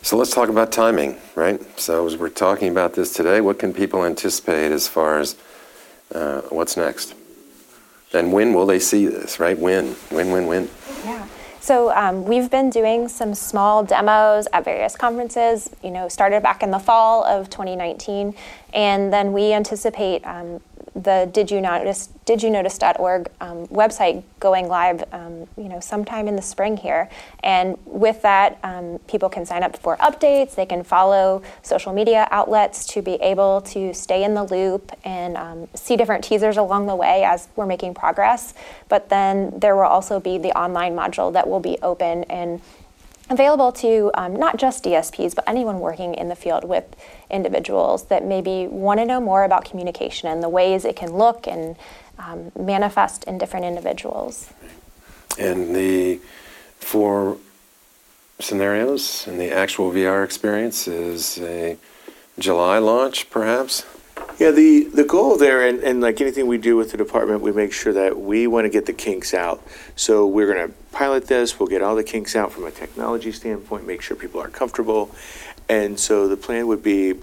So 0.00 0.16
let's 0.16 0.30
talk 0.30 0.48
about 0.48 0.72
timing, 0.72 1.16
right? 1.34 1.60
So 1.78 2.06
as 2.06 2.16
we're 2.16 2.30
talking 2.30 2.70
about 2.70 2.94
this 2.94 3.12
today, 3.12 3.40
what 3.40 3.58
can 3.58 3.74
people 3.74 4.04
anticipate 4.04 4.72
as 4.72 4.88
far 4.88 5.18
as 5.18 5.36
uh, 6.14 6.42
what's 6.42 6.76
next? 6.76 7.14
And 8.16 8.32
when 8.32 8.52
will 8.52 8.66
they 8.66 8.78
see 8.78 9.06
this, 9.06 9.38
right? 9.38 9.58
When? 9.58 9.92
When, 10.10 10.30
when, 10.30 10.46
when? 10.46 10.68
Yeah. 11.04 11.26
So 11.60 11.92
um, 11.94 12.24
we've 12.24 12.48
been 12.48 12.70
doing 12.70 13.08
some 13.08 13.34
small 13.34 13.82
demos 13.82 14.46
at 14.52 14.64
various 14.64 14.96
conferences. 14.96 15.68
You 15.82 15.90
know, 15.90 16.08
started 16.08 16.42
back 16.42 16.62
in 16.62 16.70
the 16.70 16.78
fall 16.78 17.24
of 17.24 17.50
2019, 17.50 18.34
and 18.72 19.12
then 19.12 19.32
we 19.32 19.52
anticipate 19.52 20.26
um, 20.26 20.60
the 20.96 21.28
Did 21.30 21.50
You 21.50 21.60
Notice 21.60 22.08
Did 22.24 22.42
You 22.42 22.48
Notice.org 22.48 23.28
um, 23.40 23.66
website 23.66 24.22
going 24.40 24.66
live, 24.66 25.04
um, 25.12 25.46
you 25.56 25.68
know, 25.68 25.78
sometime 25.78 26.26
in 26.26 26.36
the 26.36 26.42
spring 26.42 26.78
here. 26.78 27.10
And 27.42 27.76
with 27.84 28.22
that, 28.22 28.58
um, 28.62 28.98
people 29.06 29.28
can 29.28 29.44
sign 29.44 29.62
up 29.62 29.76
for 29.76 29.98
updates. 29.98 30.54
They 30.54 30.64
can 30.64 30.82
follow 30.82 31.42
social 31.62 31.92
media 31.92 32.26
outlets 32.30 32.86
to 32.88 33.02
be 33.02 33.14
able 33.16 33.60
to 33.62 33.92
stay 33.92 34.24
in 34.24 34.32
the 34.34 34.44
loop 34.44 34.90
and 35.04 35.36
um, 35.36 35.68
see 35.74 35.96
different 35.96 36.24
teasers 36.24 36.56
along 36.56 36.86
the 36.86 36.96
way 36.96 37.24
as 37.24 37.48
we're 37.56 37.66
making 37.66 37.92
progress. 37.92 38.54
But 38.88 39.10
then 39.10 39.58
there 39.58 39.76
will 39.76 39.82
also 39.82 40.18
be 40.18 40.38
the 40.38 40.56
online 40.58 40.96
module 40.96 41.30
that 41.34 41.46
will 41.46 41.60
be 41.60 41.76
open 41.82 42.24
and 42.24 42.62
available 43.28 43.72
to 43.72 44.10
um, 44.14 44.34
not 44.36 44.56
just 44.56 44.84
DSPs, 44.84 45.34
but 45.34 45.44
anyone 45.46 45.80
working 45.80 46.14
in 46.14 46.28
the 46.28 46.36
field 46.36 46.64
with 46.64 46.84
individuals 47.30 48.04
that 48.04 48.24
maybe 48.24 48.66
want 48.66 49.00
to 49.00 49.06
know 49.06 49.20
more 49.20 49.44
about 49.44 49.64
communication 49.64 50.28
and 50.28 50.42
the 50.42 50.48
ways 50.48 50.84
it 50.84 50.96
can 50.96 51.12
look 51.12 51.46
and 51.46 51.76
um, 52.18 52.52
manifest 52.58 53.24
in 53.24 53.38
different 53.38 53.66
individuals. 53.66 54.50
And 55.38 55.74
the 55.74 56.20
four 56.78 57.38
scenarios 58.38 59.26
and 59.26 59.40
the 59.40 59.50
actual 59.50 59.90
VR 59.90 60.24
experience 60.24 60.86
is 60.88 61.38
a 61.38 61.76
July 62.38 62.78
launch, 62.78 63.30
perhaps? 63.30 63.84
Yeah, 64.38 64.50
the, 64.50 64.84
the 64.84 65.04
goal 65.04 65.36
there, 65.36 65.66
and, 65.66 65.80
and 65.80 66.00
like 66.00 66.20
anything 66.20 66.46
we 66.46 66.58
do 66.58 66.76
with 66.76 66.90
the 66.90 66.98
department, 66.98 67.40
we 67.40 67.52
make 67.52 67.72
sure 67.72 67.92
that 67.94 68.18
we 68.18 68.46
want 68.46 68.66
to 68.66 68.68
get 68.68 68.84
the 68.84 68.92
kinks 68.92 69.32
out. 69.32 69.62
So 69.94 70.26
we're 70.26 70.52
going 70.52 70.68
to 70.68 70.74
pilot 70.96 71.26
this, 71.26 71.60
we'll 71.60 71.68
get 71.68 71.82
all 71.82 71.94
the 71.94 72.02
kinks 72.02 72.34
out 72.34 72.50
from 72.50 72.64
a 72.64 72.70
technology 72.70 73.30
standpoint, 73.30 73.86
make 73.86 74.00
sure 74.00 74.16
people 74.16 74.40
are 74.40 74.48
comfortable. 74.48 75.10
And 75.68 76.00
so 76.00 76.26
the 76.26 76.38
plan 76.38 76.68
would 76.68 76.82
be 76.82 77.14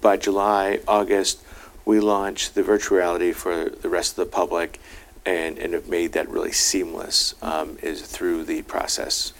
by 0.00 0.16
July, 0.16 0.78
August, 0.86 1.42
we 1.84 1.98
launch 1.98 2.52
the 2.52 2.62
virtual 2.62 2.98
reality 2.98 3.32
for 3.32 3.68
the 3.68 3.88
rest 3.88 4.16
of 4.16 4.24
the 4.24 4.30
public 4.30 4.80
and, 5.24 5.58
and 5.58 5.72
have 5.74 5.88
made 5.88 6.12
that 6.12 6.28
really 6.28 6.52
seamless 6.52 7.34
um, 7.42 7.76
is 7.82 8.02
through 8.02 8.44
the 8.44 8.62
process. 8.62 9.32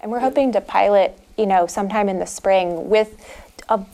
And 0.00 0.12
we're 0.12 0.20
hoping 0.20 0.52
to 0.52 0.60
pilot, 0.60 1.18
you 1.36 1.46
know, 1.46 1.66
sometime 1.66 2.08
in 2.08 2.20
the 2.20 2.26
spring 2.26 2.88
with 2.88 3.28
a 3.68 3.84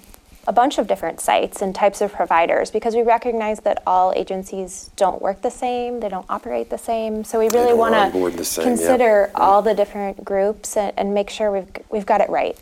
a 0.47 0.53
bunch 0.53 0.79
of 0.79 0.87
different 0.87 1.21
sites 1.21 1.63
and 1.63 1.75
types 1.75 2.01
of 2.01 2.13
providers 2.13 2.71
because 2.71 2.95
we 2.97 3.03
recognize 3.03 3.61
that 3.61 3.83
all 3.87 4.13
agencies 4.17 4.91
don't 4.97 5.23
work 5.23 5.41
the 5.43 5.51
same, 5.51 6.01
they 6.01 6.09
don't 6.09 6.27
operate 6.29 6.69
the 6.69 6.79
same. 6.79 7.23
So 7.23 7.39
we 7.39 7.49
really 7.51 7.75
want 7.75 7.95
to 7.95 8.63
consider 8.63 9.31
yeah. 9.31 9.41
all 9.41 9.63
the 9.63 9.75
different 9.75 10.25
groups 10.25 10.77
and, 10.77 10.93
and 10.97 11.15
make 11.15 11.31
sure 11.31 11.53
we've 11.53 11.71
we've 11.91 12.07
got 12.07 12.21
it 12.21 12.29
right. 12.29 12.59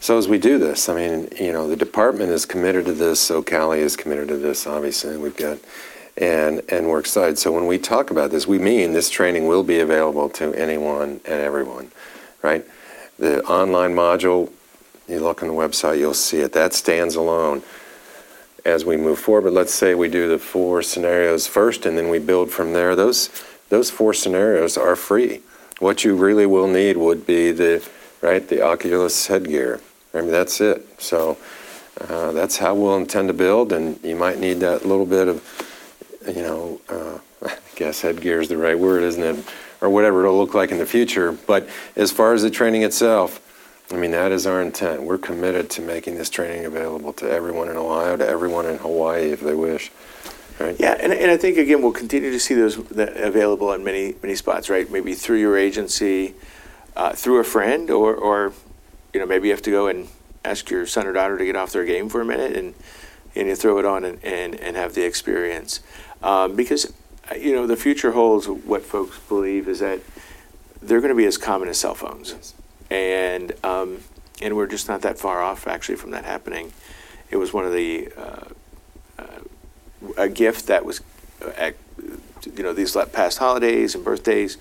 So 0.00 0.18
as 0.18 0.28
we 0.28 0.38
do 0.38 0.58
this, 0.58 0.90
I 0.90 0.94
mean, 0.94 1.30
you 1.40 1.50
know, 1.50 1.66
the 1.66 1.76
department 1.76 2.30
is 2.30 2.44
committed 2.44 2.84
to 2.84 2.92
this. 2.92 3.20
So 3.20 3.42
Cali 3.42 3.80
is 3.80 3.96
committed 3.96 4.28
to 4.28 4.36
this, 4.36 4.66
obviously, 4.66 5.14
and 5.14 5.22
we've 5.22 5.36
got, 5.36 5.56
and 6.18 6.60
and 6.68 6.88
we're 6.88 7.00
excited. 7.00 7.38
So 7.38 7.52
when 7.52 7.66
we 7.66 7.78
talk 7.78 8.10
about 8.10 8.30
this, 8.30 8.46
we 8.46 8.58
mean 8.58 8.92
this 8.92 9.08
training 9.08 9.46
will 9.46 9.64
be 9.64 9.80
available 9.80 10.28
to 10.30 10.52
anyone 10.52 11.22
and 11.24 11.40
everyone, 11.40 11.90
right? 12.42 12.66
The 13.18 13.42
online 13.44 13.94
module, 13.94 14.50
you 15.08 15.20
look 15.20 15.42
on 15.42 15.48
the 15.48 15.54
website, 15.54 15.98
you'll 15.98 16.14
see 16.14 16.40
it. 16.40 16.52
That 16.52 16.72
stands 16.72 17.14
alone 17.14 17.62
as 18.64 18.84
we 18.84 18.96
move 18.96 19.18
forward. 19.18 19.44
But 19.44 19.52
let's 19.52 19.74
say 19.74 19.94
we 19.94 20.08
do 20.08 20.28
the 20.28 20.38
four 20.38 20.82
scenarios 20.82 21.46
first, 21.46 21.86
and 21.86 21.96
then 21.96 22.08
we 22.08 22.18
build 22.18 22.50
from 22.50 22.72
there. 22.72 22.96
Those 22.96 23.30
those 23.68 23.90
four 23.90 24.14
scenarios 24.14 24.76
are 24.76 24.96
free. 24.96 25.40
What 25.78 26.04
you 26.04 26.14
really 26.14 26.46
will 26.46 26.68
need 26.68 26.96
would 26.96 27.26
be 27.26 27.50
the 27.50 27.86
right 28.20 28.46
the 28.46 28.62
Oculus 28.62 29.26
headgear. 29.26 29.80
I 30.14 30.20
mean, 30.20 30.30
that's 30.30 30.60
it. 30.60 30.86
So 31.00 31.36
uh, 32.00 32.32
that's 32.32 32.56
how 32.56 32.74
we'll 32.74 32.96
intend 32.96 33.28
to 33.28 33.34
build, 33.34 33.72
and 33.72 34.02
you 34.02 34.16
might 34.16 34.38
need 34.38 34.54
that 34.60 34.86
little 34.86 35.06
bit 35.06 35.28
of, 35.28 35.42
you 36.28 36.42
know, 36.42 36.80
uh, 36.88 37.18
I 37.46 37.56
guess 37.76 38.00
headgear 38.00 38.40
is 38.40 38.48
the 38.48 38.56
right 38.56 38.78
word, 38.78 39.02
isn't 39.02 39.22
it? 39.22 39.44
Or 39.80 39.90
whatever 39.90 40.24
it'll 40.24 40.38
look 40.38 40.54
like 40.54 40.70
in 40.70 40.78
the 40.78 40.86
future. 40.86 41.32
But 41.32 41.68
as 41.96 42.10
far 42.10 42.32
as 42.32 42.42
the 42.42 42.50
training 42.50 42.82
itself, 42.82 43.40
I 43.90 43.96
mean, 43.96 44.12
that 44.12 44.32
is 44.32 44.46
our 44.46 44.62
intent. 44.62 45.02
We're 45.02 45.18
committed 45.18 45.70
to 45.70 45.82
making 45.82 46.16
this 46.16 46.30
training 46.30 46.64
available 46.64 47.12
to 47.14 47.30
everyone 47.30 47.68
in 47.68 47.76
Ohio, 47.76 48.16
to 48.16 48.26
everyone 48.26 48.66
in 48.66 48.78
Hawaii 48.78 49.30
if 49.30 49.40
they 49.40 49.54
wish. 49.54 49.90
Right? 50.58 50.76
Yeah, 50.78 50.96
and, 51.00 51.12
and 51.12 51.30
I 51.30 51.36
think 51.36 51.58
again 51.58 51.82
we'll 51.82 51.92
continue 51.92 52.30
to 52.30 52.38
see 52.38 52.54
those 52.54 52.82
that 52.88 53.16
available 53.16 53.72
in 53.72 53.82
many 53.82 54.14
many 54.22 54.36
spots, 54.36 54.70
right? 54.70 54.90
Maybe 54.90 55.14
through 55.14 55.38
your 55.38 55.58
agency, 55.58 56.34
uh, 56.96 57.12
through 57.12 57.40
a 57.40 57.44
friend, 57.44 57.90
or 57.90 58.14
or 58.14 58.52
you 59.12 59.20
know 59.20 59.26
maybe 59.26 59.48
you 59.48 59.52
have 59.52 59.62
to 59.62 59.70
go 59.70 59.88
and 59.88 60.08
ask 60.44 60.70
your 60.70 60.86
son 60.86 61.06
or 61.06 61.12
daughter 61.12 61.38
to 61.38 61.44
get 61.44 61.56
off 61.56 61.72
their 61.72 61.84
game 61.84 62.08
for 62.08 62.20
a 62.20 62.24
minute 62.24 62.56
and 62.56 62.74
and 63.34 63.48
you 63.48 63.56
throw 63.56 63.78
it 63.78 63.84
on 63.84 64.04
and, 64.04 64.22
and, 64.22 64.54
and 64.60 64.76
have 64.76 64.94
the 64.94 65.04
experience 65.04 65.80
um, 66.22 66.54
because 66.54 66.92
uh, 67.30 67.34
you 67.34 67.52
know 67.52 67.66
the 67.66 67.76
future 67.76 68.12
holds 68.12 68.48
what 68.48 68.82
folks 68.82 69.18
believe 69.28 69.68
is 69.68 69.80
that 69.80 70.00
they're 70.82 71.00
going 71.00 71.10
to 71.10 71.16
be 71.16 71.24
as 71.24 71.38
common 71.38 71.68
as 71.68 71.78
cell 71.78 71.94
phones 71.94 72.54
and 72.94 73.52
um, 73.64 73.98
and 74.42 74.56
we're 74.56 74.66
just 74.66 74.88
not 74.88 75.02
that 75.02 75.18
far 75.18 75.42
off 75.42 75.66
actually 75.66 75.96
from 75.96 76.10
that 76.10 76.24
happening 76.24 76.72
it 77.30 77.36
was 77.36 77.52
one 77.52 77.64
of 77.64 77.72
the 77.72 78.08
uh, 78.16 78.48
uh, 79.18 79.40
a 80.16 80.28
gift 80.28 80.66
that 80.66 80.84
was 80.84 81.00
uh, 81.42 81.50
at, 81.56 81.74
you 82.56 82.62
know 82.62 82.72
these 82.72 82.96
past 83.12 83.38
holidays 83.38 83.94
and 83.94 84.04
birthdays 84.04 84.56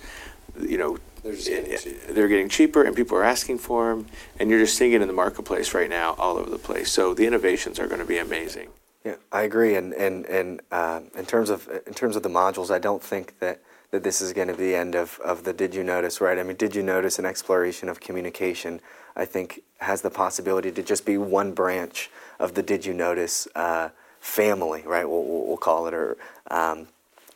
you 0.60 0.78
know 0.78 0.98
They're 1.24 1.36
getting 1.36 1.78
cheaper. 1.78 2.14
they're 2.14 2.28
getting 2.28 2.50
cheaper 2.50 2.84
and 2.84 2.96
people 2.96 3.18
are 3.18 3.24
asking 3.24 3.60
for 3.60 3.90
them 3.96 4.08
and 4.40 4.50
you're 4.50 4.60
just 4.60 4.78
seeing 4.78 4.94
it 4.94 5.02
in 5.02 5.08
the 5.08 5.14
marketplace 5.14 5.74
right 5.74 5.90
now 5.90 6.14
all 6.18 6.38
over 6.38 6.50
the 6.50 6.58
place 6.60 6.92
so 6.92 7.14
the 7.14 7.26
innovations 7.26 7.80
are 7.80 7.88
going 7.88 8.00
to 8.02 8.06
be 8.06 8.18
amazing 8.18 8.70
Yeah, 9.06 9.18
I 9.32 9.42
agree. 9.44 9.76
And 9.76 9.94
and 9.94 10.26
and 10.38 10.62
um, 10.72 11.12
in 11.18 11.26
terms 11.26 11.50
of 11.50 11.68
in 11.86 11.94
terms 11.94 12.16
of 12.16 12.24
the 12.24 12.30
modules, 12.30 12.70
I 12.72 12.80
don't 12.80 13.04
think 13.04 13.38
that 13.40 13.60
that 13.94 14.02
this 14.02 14.22
is 14.22 14.34
going 14.34 14.48
to 14.48 14.56
be 14.56 14.72
the 14.72 14.76
end 14.76 14.96
of, 14.96 15.20
of 15.24 15.44
the 15.44 15.54
Did 15.54 15.76
You 15.76 15.84
Notice, 15.84 16.20
right? 16.20 16.40
I 16.40 16.42
mean, 16.42 16.56
Did 16.56 16.74
You 16.76 16.82
Notice 16.82 17.20
an 17.20 17.28
exploration 17.28 17.88
of 17.90 18.00
communication? 18.00 18.82
I 19.16 19.26
think 19.26 19.62
has 19.82 20.02
the 20.02 20.10
possibility 20.10 20.72
to 20.72 20.82
just 20.82 21.06
be 21.06 21.16
one 21.16 21.52
branch 21.52 22.10
of 22.40 22.56
the 22.56 22.64
Did 22.64 22.88
You 22.88 22.96
Notice 22.96 23.48
uh, 23.54 23.90
family, 24.20 24.82
right? 24.84 25.08
We'll, 25.08 25.24
we'll 25.24 25.58
call 25.58 25.86
it, 25.86 25.94
or 25.94 26.18
um, 26.50 26.88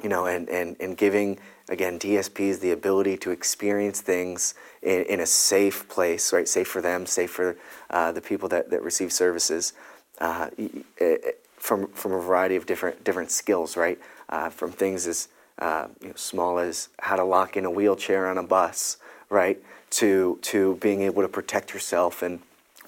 you 0.02 0.10
know, 0.10 0.26
and, 0.26 0.50
and, 0.50 0.76
and 0.80 0.98
giving 0.98 1.38
again 1.70 2.00
DSPs 2.00 2.60
the 2.60 2.72
ability 2.72 3.18
to 3.18 3.30
experience 3.30 4.02
things 4.02 4.56
in, 4.82 5.04
in 5.04 5.20
a 5.20 5.28
safe 5.28 5.88
place, 5.88 6.34
right? 6.34 6.48
Safe 6.48 6.68
for 6.68 6.82
them, 6.82 7.06
safe 7.06 7.30
for 7.30 7.56
uh, 7.92 8.12
the 8.12 8.22
people 8.22 8.50
that, 8.50 8.72
that 8.72 8.82
receive 8.82 9.14
services. 9.14 9.74
Uh, 10.18 10.50
y- 10.58 10.70
eh, 11.00 11.18
from 11.58 11.88
from 11.90 12.14
a 12.14 12.20
variety 12.20 12.56
of 12.56 12.66
different 12.66 13.04
different 13.04 13.30
skills, 13.30 13.78
right? 13.78 14.00
Uh, 14.30 14.50
from 14.50 14.72
things 14.72 15.06
as 15.06 15.28
uh, 15.60 15.88
you 16.02 16.10
know, 16.10 16.16
small 16.16 16.60
as 16.60 16.90
how 17.00 17.16
to 17.16 17.24
lock 17.24 17.58
in 17.58 17.66
a 17.66 17.72
wheelchair 17.72 18.28
on 18.28 18.38
a 18.38 18.44
bus, 18.44 18.98
right? 19.30 19.62
To 19.92 20.40
to 20.44 20.76
being 20.76 21.02
able 21.02 21.22
to 21.22 21.30
protect 21.30 21.74
yourself 21.74 22.22
and 22.22 22.40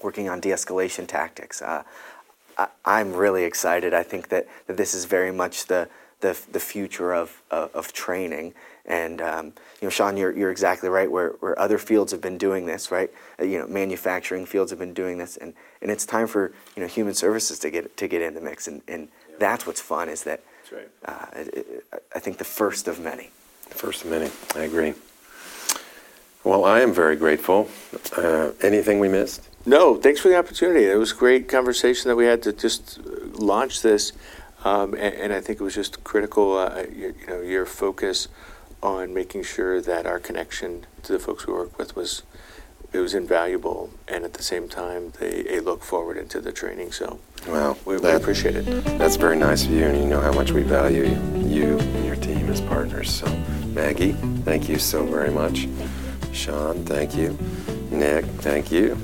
working 0.02 0.28
on 0.28 0.40
de-escalation 0.40 1.06
tactics. 1.06 1.60
Uh, 1.60 1.82
I, 2.56 2.68
I'm 2.84 3.12
really 3.12 3.44
excited. 3.44 3.92
I 3.92 4.02
think 4.02 4.28
that, 4.28 4.48
that 4.66 4.76
this 4.76 4.94
is 4.94 5.04
very 5.04 5.32
much 5.32 5.66
the 5.66 5.88
the, 6.20 6.38
the 6.52 6.60
future 6.60 7.14
of, 7.14 7.42
of, 7.50 7.74
of 7.74 7.92
training. 7.92 8.54
And 8.86 9.20
um, 9.20 9.46
you 9.46 9.86
know, 9.86 9.90
Shawn, 9.90 10.16
you're, 10.16 10.36
you're 10.36 10.50
exactly 10.50 10.88
right. 10.88 11.10
Where, 11.10 11.30
where 11.40 11.58
other 11.58 11.78
fields 11.78 12.12
have 12.12 12.20
been 12.20 12.38
doing 12.38 12.66
this, 12.66 12.90
right? 12.90 13.10
Uh, 13.38 13.44
you 13.44 13.58
know, 13.58 13.66
manufacturing 13.66 14.46
fields 14.46 14.70
have 14.70 14.78
been 14.78 14.94
doing 14.94 15.18
this, 15.18 15.36
and, 15.36 15.54
and 15.80 15.90
it's 15.90 16.06
time 16.06 16.26
for 16.26 16.52
you 16.76 16.82
know 16.82 16.88
human 16.88 17.14
services 17.14 17.58
to 17.60 17.70
get 17.70 17.96
to 17.96 18.08
get 18.08 18.22
in 18.22 18.34
the 18.34 18.40
mix. 18.40 18.68
And, 18.68 18.82
and 18.88 19.08
that's 19.38 19.66
what's 19.66 19.80
fun 19.80 20.08
is 20.08 20.24
that 20.24 20.42
That's 20.70 20.82
right. 20.82 20.90
uh, 21.04 21.38
it, 21.38 21.54
it, 21.56 21.84
I 22.14 22.18
think 22.18 22.38
the 22.38 22.44
first 22.44 22.88
of 22.88 23.00
many. 23.00 23.30
The 23.68 23.74
First 23.74 24.04
of 24.04 24.10
many. 24.10 24.30
I 24.54 24.64
agree. 24.64 24.94
Well, 26.42 26.64
I 26.64 26.80
am 26.80 26.92
very 26.92 27.16
grateful. 27.16 27.68
Uh, 28.16 28.50
anything 28.62 28.98
we 28.98 29.08
missed? 29.08 29.48
No, 29.66 29.96
thanks 29.96 30.20
for 30.20 30.28
the 30.28 30.36
opportunity. 30.38 30.86
It 30.86 30.96
was 30.96 31.12
a 31.12 31.16
great 31.16 31.48
conversation 31.48 32.08
that 32.08 32.16
we 32.16 32.24
had 32.24 32.42
to 32.44 32.52
just 32.52 32.98
uh, 32.98 33.26
launch 33.34 33.82
this, 33.82 34.12
um, 34.64 34.94
and, 34.94 35.14
and 35.14 35.32
I 35.32 35.40
think 35.40 35.60
it 35.60 35.64
was 35.64 35.74
just 35.74 36.02
critical. 36.02 36.56
Uh, 36.56 36.84
you, 36.90 37.14
you 37.20 37.26
know, 37.26 37.40
your 37.40 37.66
focus 37.66 38.28
on 38.82 39.12
making 39.12 39.42
sure 39.42 39.80
that 39.82 40.06
our 40.06 40.18
connection 40.18 40.86
to 41.02 41.12
the 41.12 41.18
folks 41.18 41.46
we 41.46 41.52
work 41.52 41.78
with 41.78 41.94
was 41.94 42.22
it 42.92 42.98
was 42.98 43.14
invaluable, 43.14 43.90
and 44.08 44.24
at 44.24 44.34
the 44.34 44.42
same 44.42 44.68
time, 44.68 45.12
they 45.20 45.44
a 45.48 45.60
look 45.60 45.82
forward 45.82 46.16
into 46.16 46.40
the 46.40 46.52
training. 46.52 46.92
So, 46.92 47.18
Well, 47.46 47.78
we, 47.84 47.98
we 47.98 48.10
appreciate 48.10 48.56
it. 48.56 48.64
That's 48.98 49.16
very 49.16 49.36
nice 49.36 49.64
of 49.64 49.70
you, 49.70 49.84
and 49.84 49.96
you 49.96 50.06
know 50.06 50.20
how 50.20 50.32
much 50.32 50.52
we 50.52 50.62
value 50.62 51.04
you 51.36 51.78
and 51.78 52.04
your 52.04 52.16
team 52.16 52.48
as 52.50 52.60
partners. 52.60 53.10
So, 53.10 53.26
Maggie, 53.72 54.12
thank 54.44 54.68
you 54.68 54.78
so 54.78 55.04
very 55.04 55.30
much. 55.30 55.68
Shawn, 56.32 56.84
thank 56.84 57.16
you. 57.16 57.38
Nick, 57.90 58.24
thank 58.24 58.70
you. 58.70 58.96